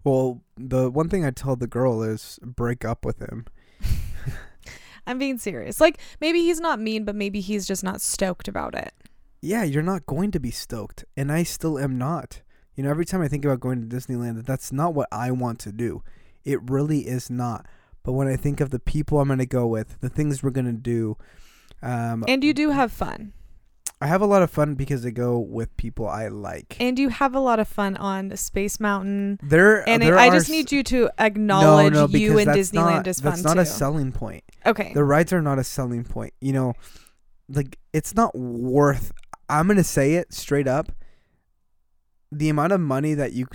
[0.04, 3.46] Well, the one thing I tell the girl is break up with him.
[5.08, 5.80] I'm being serious.
[5.80, 8.94] Like maybe he's not mean, but maybe he's just not stoked about it.
[9.42, 11.06] Yeah, you're not going to be stoked.
[11.16, 12.42] And I still am not.
[12.76, 15.60] You know, every time I think about going to Disneyland, that's not what I want
[15.60, 16.04] to do.
[16.44, 17.66] It really is not.
[18.04, 20.52] But when I think of the people I'm going to go with, the things we're
[20.52, 21.18] going to do,
[21.82, 23.34] um, And you do have fun.
[24.02, 26.76] I have a lot of fun because I go with people I like.
[26.82, 29.40] And you have a lot of fun on Space Mountain.
[29.42, 33.22] There, And there I just need you to acknowledge no, you and Disneyland not, is
[33.22, 33.62] fun That's not too.
[33.62, 34.44] a selling point.
[34.66, 34.92] okay.
[34.94, 36.34] The rides are not a selling point.
[36.42, 36.74] You know,
[37.48, 39.14] like it's not worth.
[39.50, 40.92] I'm gonna say it straight up.
[42.32, 43.48] The amount of money that you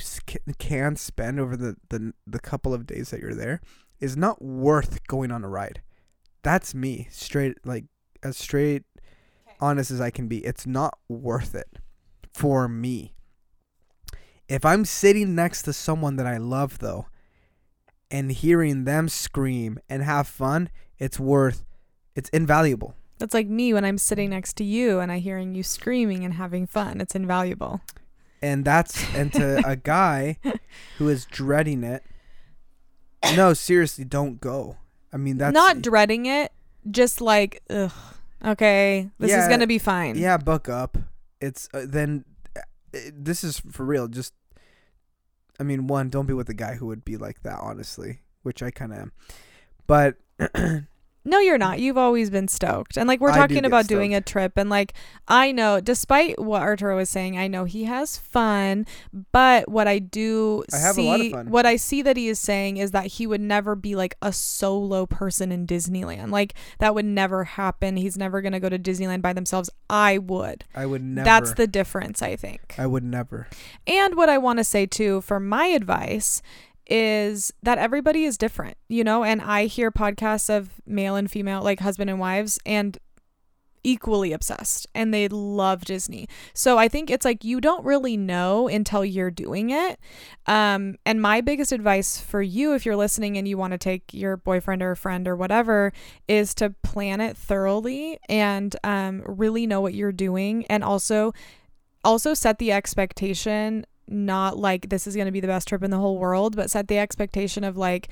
[0.59, 3.61] can spend over the, the the couple of days that you're there
[4.00, 5.83] is not worth going on a ride.
[6.42, 7.85] That's me, straight like
[8.22, 8.85] as straight
[9.61, 10.38] honest as I can be.
[10.38, 11.79] It's not worth it
[12.33, 13.14] for me.
[14.48, 17.07] If I'm sitting next to someone that I love though,
[18.11, 21.64] and hearing them scream and have fun, it's worth
[22.16, 22.94] it's invaluable.
[23.20, 26.35] That's like me when I'm sitting next to you and I hearing you screaming and
[26.35, 27.02] having fun.
[27.02, 27.83] It's invaluable.
[28.40, 30.38] And that's and to a guy
[30.96, 32.02] who is dreading it.
[33.37, 34.78] No, seriously, don't go.
[35.12, 36.50] I mean, that's not dreading it,
[36.90, 37.92] just like, ugh,
[38.42, 40.16] okay, this is gonna be fine.
[40.16, 40.96] yeah, buck up.
[41.42, 42.24] It's uh, then
[42.56, 42.61] uh,
[43.12, 44.09] this is for real.
[44.09, 44.33] Just
[45.59, 48.62] I mean, one, don't be with a guy who would be like that, honestly, which
[48.62, 49.12] I kind of am.
[49.87, 50.16] But
[51.24, 51.80] No, you're not.
[51.80, 52.96] You've always been stoked.
[52.96, 54.94] And like we're I talking about doing a trip and like
[55.28, 58.87] I know despite what Arturo was saying, I know he has fun,
[59.33, 61.50] but what I do I see lot of fun.
[61.50, 64.33] what I see that he is saying is that he would never be like a
[64.33, 66.30] solo person in Disneyland.
[66.30, 67.96] Like that would never happen.
[67.96, 69.68] He's never going to go to Disneyland by themselves.
[69.90, 70.64] I would.
[70.74, 71.24] I would never.
[71.24, 72.74] That's the difference, I think.
[72.78, 73.48] I would never.
[73.87, 76.40] And what I want to say too, for my advice,
[76.90, 79.24] is that everybody is different, you know?
[79.24, 82.98] And I hear podcasts of male and female, like husband and wives, and
[83.83, 86.29] equally obsessed and they love Disney.
[86.52, 89.98] So I think it's like you don't really know until you're doing it.
[90.46, 94.12] Um and my biggest advice for you if you're listening and you want to take
[94.12, 95.92] your boyfriend or friend or whatever
[96.29, 101.33] is to plan it thoroughly and um really know what you're doing and also
[102.04, 105.90] also set the expectation not like this is going to be the best trip in
[105.90, 108.08] the whole world, but set the expectation of like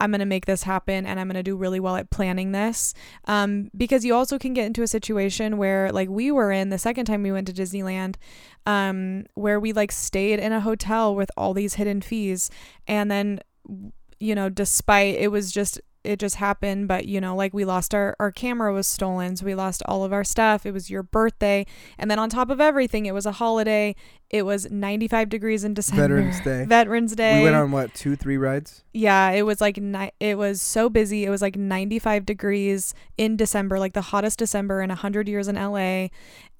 [0.00, 2.52] I'm going to make this happen and I'm going to do really well at planning
[2.52, 2.94] this.
[3.24, 6.78] Um, because you also can get into a situation where, like, we were in the
[6.78, 8.16] second time we went to Disneyland,
[8.66, 12.50] um, where we like stayed in a hotel with all these hidden fees.
[12.86, 13.40] And then,
[14.20, 17.92] you know, despite it was just it just happened but you know like we lost
[17.92, 21.02] our our camera was stolen so we lost all of our stuff it was your
[21.02, 21.66] birthday
[21.98, 23.94] and then on top of everything it was a holiday
[24.30, 26.64] it was 95 degrees in december Veterans Day.
[26.68, 28.84] veterans day We went on what two, three rides?
[28.92, 33.36] yeah it was like ni- it was so busy it was like 95 degrees in
[33.36, 36.08] december like the hottest december in 100 years in la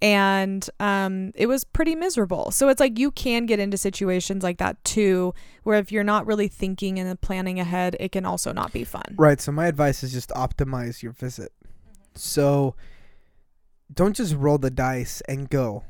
[0.00, 4.58] and um it was pretty miserable so it's like you can get into situations like
[4.58, 8.72] that too where if you're not really thinking and planning ahead it can also not
[8.72, 9.40] be fun Right.
[9.40, 11.50] So my advice is just optimize your visit.
[12.14, 12.76] So
[13.92, 15.84] don't just roll the dice and go.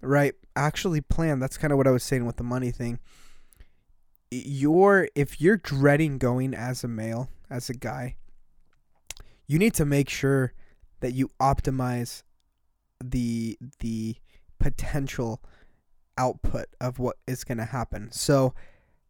[0.00, 0.34] Right.
[0.56, 1.38] Actually plan.
[1.40, 2.98] That's kind of what I was saying with the money thing.
[4.30, 8.16] You're if you're dreading going as a male, as a guy,
[9.46, 10.52] you need to make sure
[11.00, 12.22] that you optimize
[13.02, 14.16] the the
[14.58, 15.40] potential
[16.18, 18.10] output of what is going to happen.
[18.10, 18.54] So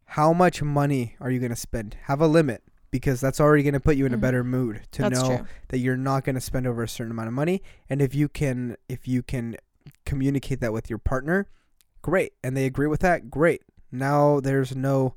[0.07, 1.97] how much money are you going to spend?
[2.05, 4.21] Have a limit because that's already going to put you in a Mhm.
[4.21, 7.11] better mood to that's know true that you're not going to spend over a certain
[7.13, 9.57] amount of money and if you can if you can
[10.05, 11.49] communicate that with your partner
[12.05, 12.35] great.
[12.45, 13.63] And they agree with that great.
[13.91, 15.15] Now there's no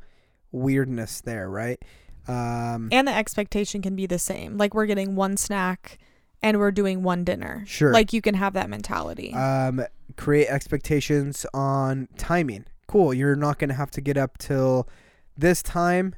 [0.51, 1.79] weirdness there right?
[2.27, 4.57] Um and the expectation can be the same.
[4.57, 5.99] Like we're getting one snack
[6.41, 7.63] and we're doing one dinner.
[7.67, 7.91] Sure.
[7.91, 9.33] Like you can have that mentality.
[9.33, 9.85] Um
[10.15, 12.65] create expectations on timing.
[12.87, 14.87] Cool you're not going to have to get up till
[15.37, 16.15] this time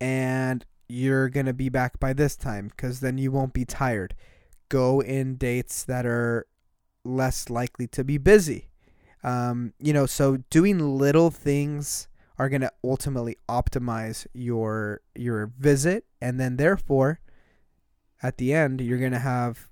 [0.00, 4.14] and you're going to be back by this time because then you won't be tired.
[4.68, 6.46] Go in dates that are
[7.04, 8.68] less likely to be busy.
[9.24, 16.04] Um, you know so doing little things are going to ultimately optimize your your visit.
[16.20, 17.20] And then therefore
[18.22, 19.68] at the end you're going to have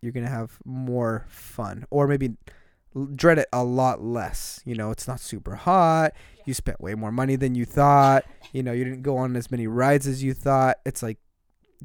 [0.00, 2.36] you're going to have more fun or maybe
[3.14, 4.60] dread it a lot less.
[4.64, 6.12] You know it's not super hot.
[6.46, 8.24] You spent way more money than you thought.
[8.52, 10.78] You know you didn't go on as many rides as you thought.
[10.86, 11.18] It's like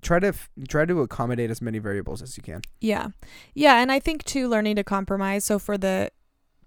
[0.02, 3.10] try to f- try to accommodate as many variables as you can Yeah.
[3.54, 3.82] Yeah.
[3.82, 5.46] And I think too, learning to compromise.
[5.46, 6.12] So for the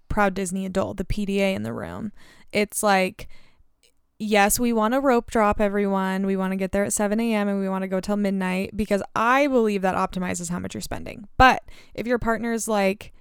[0.09, 2.11] proud Disney adult, the PDA in the room,
[2.51, 3.27] it's like,
[4.19, 6.25] yes, we want to rope drop everyone.
[6.25, 7.47] We want to get there at 7 a.m.
[7.47, 10.81] and we want to go till midnight because I believe that optimizes how much you're
[10.81, 11.27] spending.
[11.37, 11.63] But
[11.93, 13.13] if your partner's like,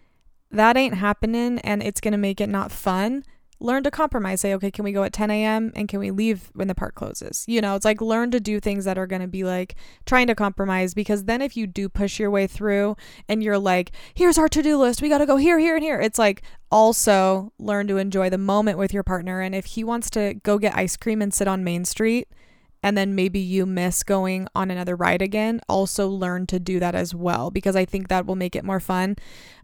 [0.51, 3.25] that ain't happening and it's going to make it not fun,
[3.61, 4.41] learn to compromise.
[4.41, 5.73] Say, okay, can we go at 10 a.m.
[5.75, 7.45] and can we leave when the park closes?
[7.47, 10.27] You know, it's like learn to do things that are going to be like trying
[10.27, 12.97] to compromise because then if you do push your way through
[13.29, 15.85] and you're like, here's our to do list, we got to go here, here, and
[15.85, 19.41] here, it's like also learn to enjoy the moment with your partner.
[19.41, 22.29] And if he wants to go get ice cream and sit on Main Street,
[22.87, 26.95] and then maybe you miss going on another ride again, also learn to do that
[26.95, 29.17] as well because I think that will make it more fun.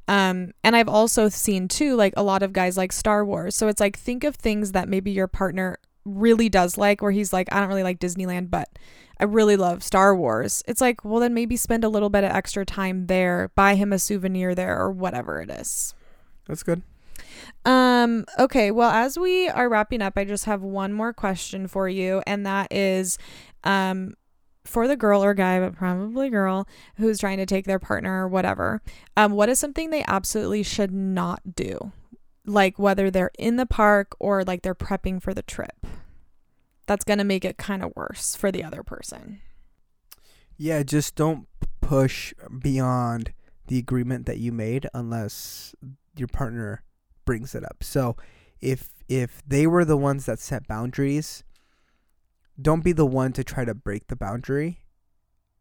[0.08, 3.54] Um, and I've also seen too, like a lot of guys like Star Wars.
[3.54, 7.32] So it's like think of things that maybe your partner really does like, where he's
[7.32, 8.68] like, I don't really like Disneyland, but
[9.20, 10.64] I really love Star Wars.
[10.66, 13.92] It's like, well, then maybe spend a little bit of extra time there, buy him
[13.92, 15.94] a souvenir there, or whatever it is.
[16.48, 16.82] that's good
[17.64, 21.88] Um, okay, well, as we are wrapping up, I just have one more question for
[21.88, 23.18] you, and that is
[23.64, 24.14] um
[24.64, 28.28] for the girl or guy, but probably girl, who's trying to take their partner or
[28.28, 28.80] whatever.
[29.16, 31.92] Um, what is something they absolutely should not do?
[32.46, 35.86] Like whether they're in the park or like they're prepping for the trip.
[36.86, 39.40] That's gonna make it kind of worse for the other person.
[40.56, 41.46] Yeah, just don't
[41.80, 43.32] push beyond
[43.68, 45.74] the agreement that you made unless
[46.16, 46.82] your partner
[47.24, 47.82] brings it up.
[47.82, 48.16] So,
[48.60, 51.44] if if they were the ones that set boundaries,
[52.60, 54.80] don't be the one to try to break the boundary.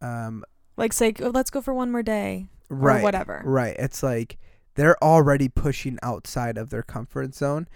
[0.02, 0.44] Um,
[0.78, 3.42] Like say, "Oh, let's go for one more day right, or whatever.
[3.46, 3.76] right.
[3.78, 4.38] It's like
[4.76, 7.68] they're already pushing outside of their comfort zone,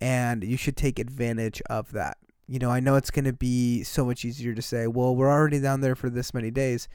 [0.00, 2.16] and you should take advantage of that.
[2.46, 5.30] You know, I know it's going to be so much easier to say, well, we're
[5.30, 6.88] already down there for this many days.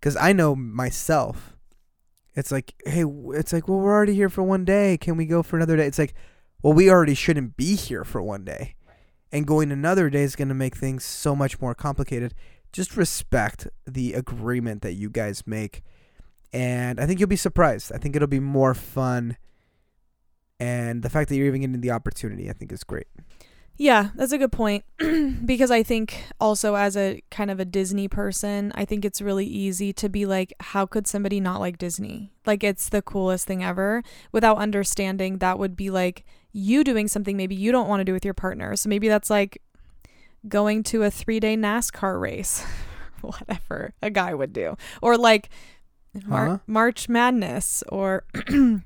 [0.00, 1.54] Because I know myself,
[2.34, 3.04] it's like, hey,
[3.34, 4.96] it's like, well, we're already here for one day.
[4.96, 5.86] Can we go for another day?
[5.86, 6.14] It's like,
[6.62, 8.74] well, we already shouldn't be here for one day.
[9.32, 12.34] And going another day is going to make things so much more complicated.
[12.72, 15.82] Just respect the agreement that you guys make.
[16.52, 17.92] And I think you'll be surprised.
[17.92, 19.36] I think it'll be more fun.
[20.58, 23.06] And the fact that you're even getting the opportunity, I think, is great.
[23.80, 24.84] Yeah, that's a good point.
[25.46, 29.46] because I think also as a kind of a Disney person, I think it's really
[29.46, 32.30] easy to be like, how could somebody not like Disney?
[32.44, 34.02] Like it's the coolest thing ever
[34.32, 38.12] without understanding that would be like you doing something maybe you don't want to do
[38.12, 38.76] with your partner.
[38.76, 39.62] So maybe that's like
[40.46, 42.62] going to a three day NASCAR race,
[43.22, 44.76] whatever a guy would do.
[45.00, 45.48] Or like
[46.26, 46.58] Mar- Huh?
[46.66, 48.82] March Madness or um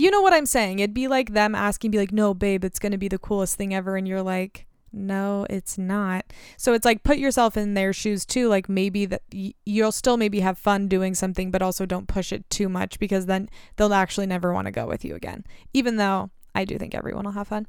[0.00, 0.78] you know what I'm saying?
[0.78, 3.56] It'd be like them asking, be like, no, babe, it's going to be the coolest
[3.56, 3.96] thing ever.
[3.96, 6.24] And you're like, no, it's not.
[6.56, 8.48] So it's like, put yourself in their shoes too.
[8.48, 12.32] Like maybe that y- you'll still maybe have fun doing something, but also don't push
[12.32, 15.44] it too much because then they'll actually never want to go with you again.
[15.72, 17.66] Even though I do think everyone will have fun.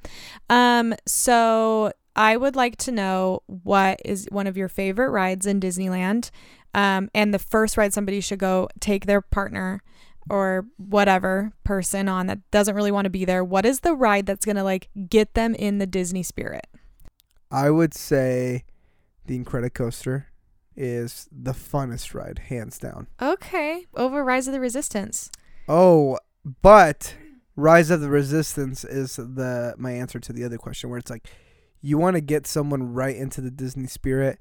[0.50, 5.60] Um, so I would like to know what is one of your favorite rides in
[5.60, 6.32] Disneyland.
[6.74, 9.82] Um, and the first ride somebody should go take their partner
[10.30, 14.26] or whatever person on that doesn't really want to be there, what is the ride
[14.26, 16.68] that's going to like get them in the Disney spirit?
[17.52, 18.66] I would say
[19.26, 20.26] the Incredicoaster
[20.76, 23.08] is the funnest ride, hands down.
[23.22, 25.30] Okay, over Rise of the Resistance.
[25.68, 26.18] Oh,
[26.62, 27.16] but
[27.56, 31.28] Rise of the Resistance is the my answer to the other question where it's like
[31.82, 34.40] you want to get someone right into the Disney spirit,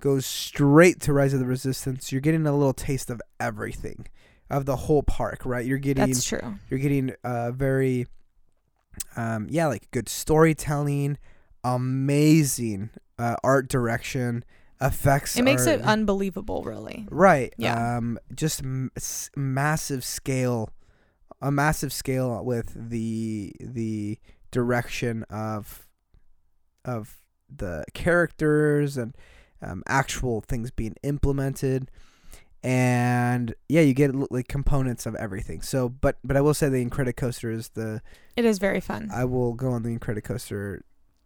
[0.00, 2.12] goes straight to Rise of the Resistance.
[2.12, 4.08] You're getting a little taste of everything.
[4.50, 5.64] Of the whole park, right?
[5.66, 6.54] You're getting That's true.
[6.70, 8.06] you're getting uh very
[9.16, 11.18] um yeah, like good storytelling,
[11.64, 14.44] amazing uh art direction,
[14.80, 17.06] effects It makes are- it unbelievable, really.
[17.10, 17.52] Right.
[17.58, 17.96] Yeah.
[17.96, 20.70] Um, just m- s- massive scale,
[21.42, 24.18] a massive scale with the the
[24.50, 25.86] direction of
[26.84, 27.16] of
[27.54, 29.14] the characters and
[29.60, 31.90] um, actual things being implemented,
[32.62, 35.62] and yeah, you get like components of everything.
[35.62, 38.02] So, but but I will say the Incredicoaster is the
[38.36, 39.10] It is very fun.
[39.12, 40.80] I will go on the Incredicoaster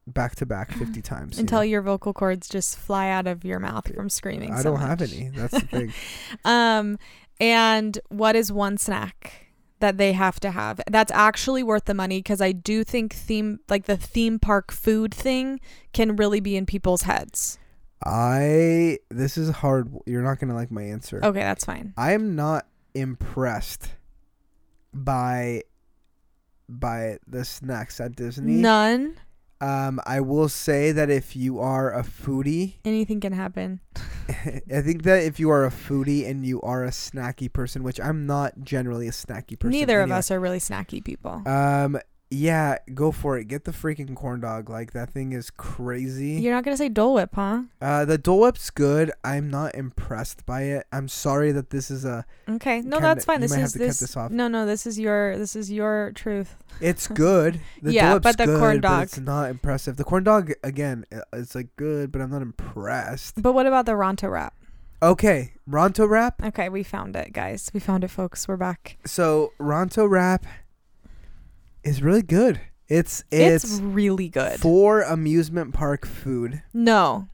[0.07, 1.63] back to back fifty times you Until know.
[1.63, 4.53] your vocal cords just fly out of your mouth from screaming.
[4.53, 5.31] I so don't have any.
[5.35, 5.93] That's the thing.
[6.45, 6.99] Um,
[7.41, 9.47] and what is one snack
[9.81, 12.19] that they have to have that's actually worth the money?
[12.19, 15.61] Because I do think theme, like the theme park food thing,
[15.93, 17.59] can really be in people's heads.
[18.05, 19.93] I this is hard.
[20.07, 21.21] You're not gonna like my answer.
[21.23, 21.95] Okay, that's fine.
[21.97, 23.91] I am not impressed
[24.93, 25.63] by
[26.69, 28.55] by the snacks at Disney.
[28.55, 29.19] None.
[29.61, 33.79] Um, I will say that if you are a foodie, Anything can happen.
[34.29, 38.01] I think that if you are a foodie and you are a snacky person, which
[38.01, 39.71] I'm not generally a snacky person.
[39.71, 41.43] Neither of us are really snacky people.
[41.47, 41.97] Um,
[42.33, 43.45] yeah, go for it.
[43.49, 44.71] Get the freaking corn dog.
[44.71, 46.33] Like that thing is crazy.
[46.41, 47.63] You're not gonna say Dole Whip, huh?
[47.81, 49.13] Uh, the Dole Whip's good.
[49.23, 50.87] I'm not impressed by it.
[50.93, 52.25] I'm sorry that this is a.
[52.49, 53.41] Okay, no, Kinda- that's fine.
[53.41, 54.01] This is this.
[54.01, 54.31] this off.
[54.31, 56.57] No, no, this is your this is your truth.
[56.81, 57.61] It's good.
[57.83, 59.97] The Yeah, but the good, corn dog- it's not impressive.
[59.97, 63.43] The corn dog again, it's like good, but I'm not impressed.
[63.43, 64.55] But what about the Ronto wrap?
[65.03, 66.41] Okay, Ronto wrap.
[66.45, 67.69] Okay, we found it, guys.
[67.75, 68.47] We found it, folks.
[68.47, 68.99] We're back.
[69.05, 70.47] So Ronto wrap
[71.85, 72.61] is really good.
[72.89, 74.61] It's it's, It's, really good.
[74.61, 76.63] for amusement park food.
[76.75, 77.29] no,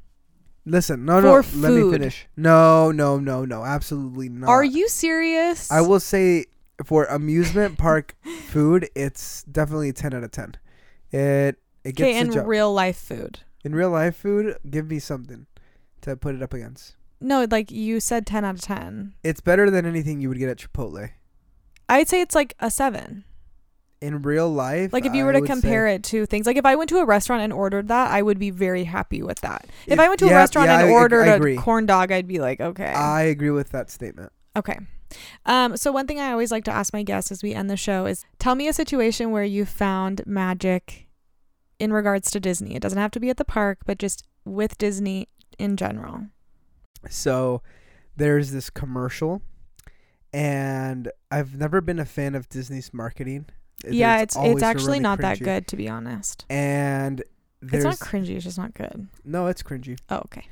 [0.64, 2.26] Listen, no, no, For let me finish.
[2.36, 4.51] No, no, no, no, absolutely not.
[4.51, 5.70] are you serious?
[5.72, 6.44] I will say
[6.84, 8.14] for amusement park
[8.49, 10.57] food, it's definitely ten out of ten.
[11.11, 12.46] It it gets Okay, in job.
[12.46, 13.40] real life food.
[13.64, 14.59] in real life food.
[14.68, 15.46] Give me something
[16.03, 16.96] to put it up against.
[17.20, 19.14] No, like you said, ten out of ten.
[19.24, 21.11] It's better than anything you would get at Chipotle.
[21.88, 23.24] I'd say it's like a seven.
[24.01, 26.64] In real life, Like if you I were to compare it to things, like if
[26.64, 29.66] I went to a restaurant and ordered that, I would be very happy with that.
[29.86, 31.84] If, If- I went to yeah, a restaurant yeah, and I ordered I a corn
[31.86, 34.30] dog, I'd be like, okay, I agree with that statement.
[34.55, 34.78] okay.
[35.46, 37.76] Um, so one thing I always like to ask my guests as we end the
[37.78, 41.09] show is, tell me a situation where you found magic
[41.80, 42.74] in regards to Disney.
[42.76, 45.26] It doesn't have to be at the park, but just with Disney
[45.59, 46.26] in general.
[47.09, 47.62] So
[48.16, 49.40] there's this commercial,
[50.32, 53.46] and I've never been a fan of Disney's marketing.
[53.89, 56.45] Yeah, it's it's actually really not that good to be honest.
[56.51, 57.22] And
[57.62, 58.37] It's not cringy.
[58.37, 59.09] It's just not good.
[59.24, 60.47] no, it's cringy, Oh, okay.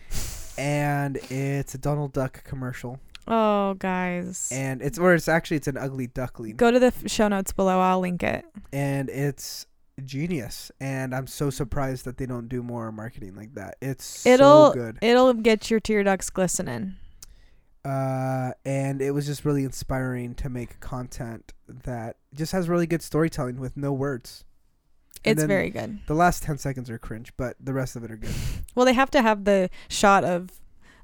[0.58, 2.98] and it's a Donald Duck commercial,
[3.28, 4.48] Oh, guys.
[4.52, 7.52] and it's or it's actually it's an ugly duckling, Go to the f- show notes
[7.52, 7.80] below.
[7.80, 8.44] I'll link it.
[8.72, 9.66] and it's
[10.04, 10.70] genius.
[10.78, 13.76] And I'm so surprised that they don't do more marketing like that.
[13.80, 14.98] It's It'll so good.
[15.00, 16.96] it'll get your tear ducts glistening.
[17.86, 23.02] Uh, and it was just really inspiring to make content that just has really good
[23.02, 24.44] storytelling with no words.
[25.24, 26.00] And It's very good.
[26.06, 28.30] The last ten seconds are cringe, but the rest of it are good.
[28.74, 30.50] Well, they have to have the shot of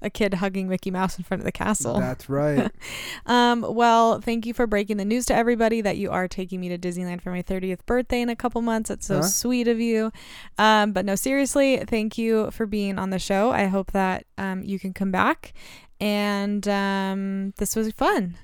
[0.03, 1.99] a kid hugging Mickey Mouse in front of the castle.
[1.99, 2.71] That's right.
[3.27, 6.69] um, well, thank you for breaking the news to everybody that you are taking me
[6.69, 8.89] to Disneyland for my 30th birthday in a couple months.
[8.89, 9.23] That's so Huh?
[9.23, 10.13] sweet of you.
[10.59, 13.53] Um, but no, seriously, thank you for being on the show.
[13.53, 15.55] I hope that um, you can come back.
[16.03, 18.37] And um, this was fun.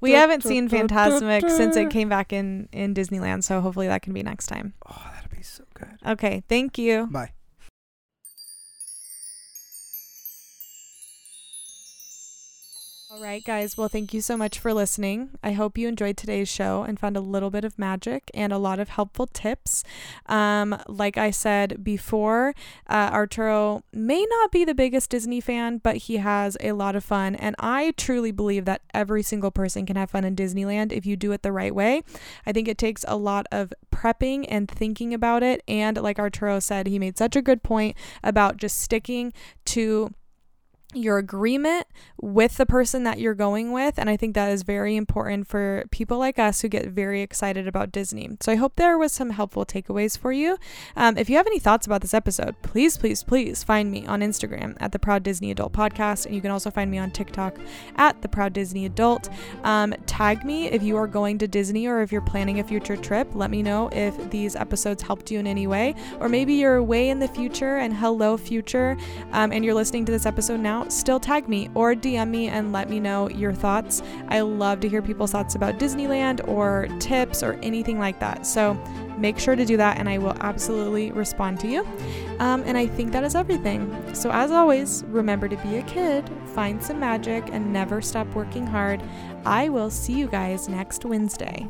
[0.00, 4.14] We haven't seen Fantasmic since it came back in, in Disneyland, so hopefully that can
[4.14, 4.72] be next time.
[4.88, 5.98] Oh, that'd be so good.
[6.06, 7.06] Okay, thank you.
[7.08, 7.32] Bye.
[13.10, 13.74] All right, guys.
[13.74, 15.30] Well, thank you so much for listening.
[15.42, 18.58] I hope you enjoyed today's show and found a little bit of magic and a
[18.58, 19.82] lot of helpful tips.
[20.26, 22.54] Um, like I said before,
[22.86, 27.02] uh, Arturo may not be the biggest Disney fan, but he has a lot of
[27.02, 27.34] fun.
[27.34, 31.16] And I truly believe that every single person can have fun in Disneyland if you
[31.16, 32.02] do it the right way.
[32.44, 35.62] I think it takes a lot of prepping and thinking about it.
[35.66, 39.32] And like Arturo said, he made such a good point about just sticking
[39.64, 40.12] to
[40.94, 41.86] your agreement
[42.20, 43.98] with the person that you're going with.
[43.98, 47.68] And I think that is very important for people like us who get very excited
[47.68, 48.30] about Disney.
[48.40, 50.56] So I hope there was some helpful takeaways for you.
[50.96, 54.20] Um, if you have any thoughts about this episode, please, please, please find me on
[54.20, 56.24] Instagram at the Proud Disney Adult Podcast.
[56.24, 57.58] And you can also find me on TikTok
[57.96, 59.28] at the Proud Disney Adult.
[59.64, 62.96] Um, tag me if you are going to Disney or if you're planning a future
[62.96, 63.28] trip.
[63.34, 65.94] Let me know if these episodes helped you in any way.
[66.18, 68.96] Or maybe you're way in the future and hello, future,
[69.32, 72.72] um, and you're listening to this episode now still tag me or DM me and
[72.72, 74.02] let me know your thoughts.
[74.28, 78.46] I love to hear people's thoughts about Disneyland or tips or anything like that.
[78.46, 78.74] So
[79.18, 81.86] make sure to do that and I will absolutely respond to you.
[82.38, 84.14] Um, and I think that is everything.
[84.14, 88.66] So, as always, remember to be a kid, find some magic, and never stop working
[88.66, 89.02] hard.
[89.44, 91.66] I will see you guys next Wednesday.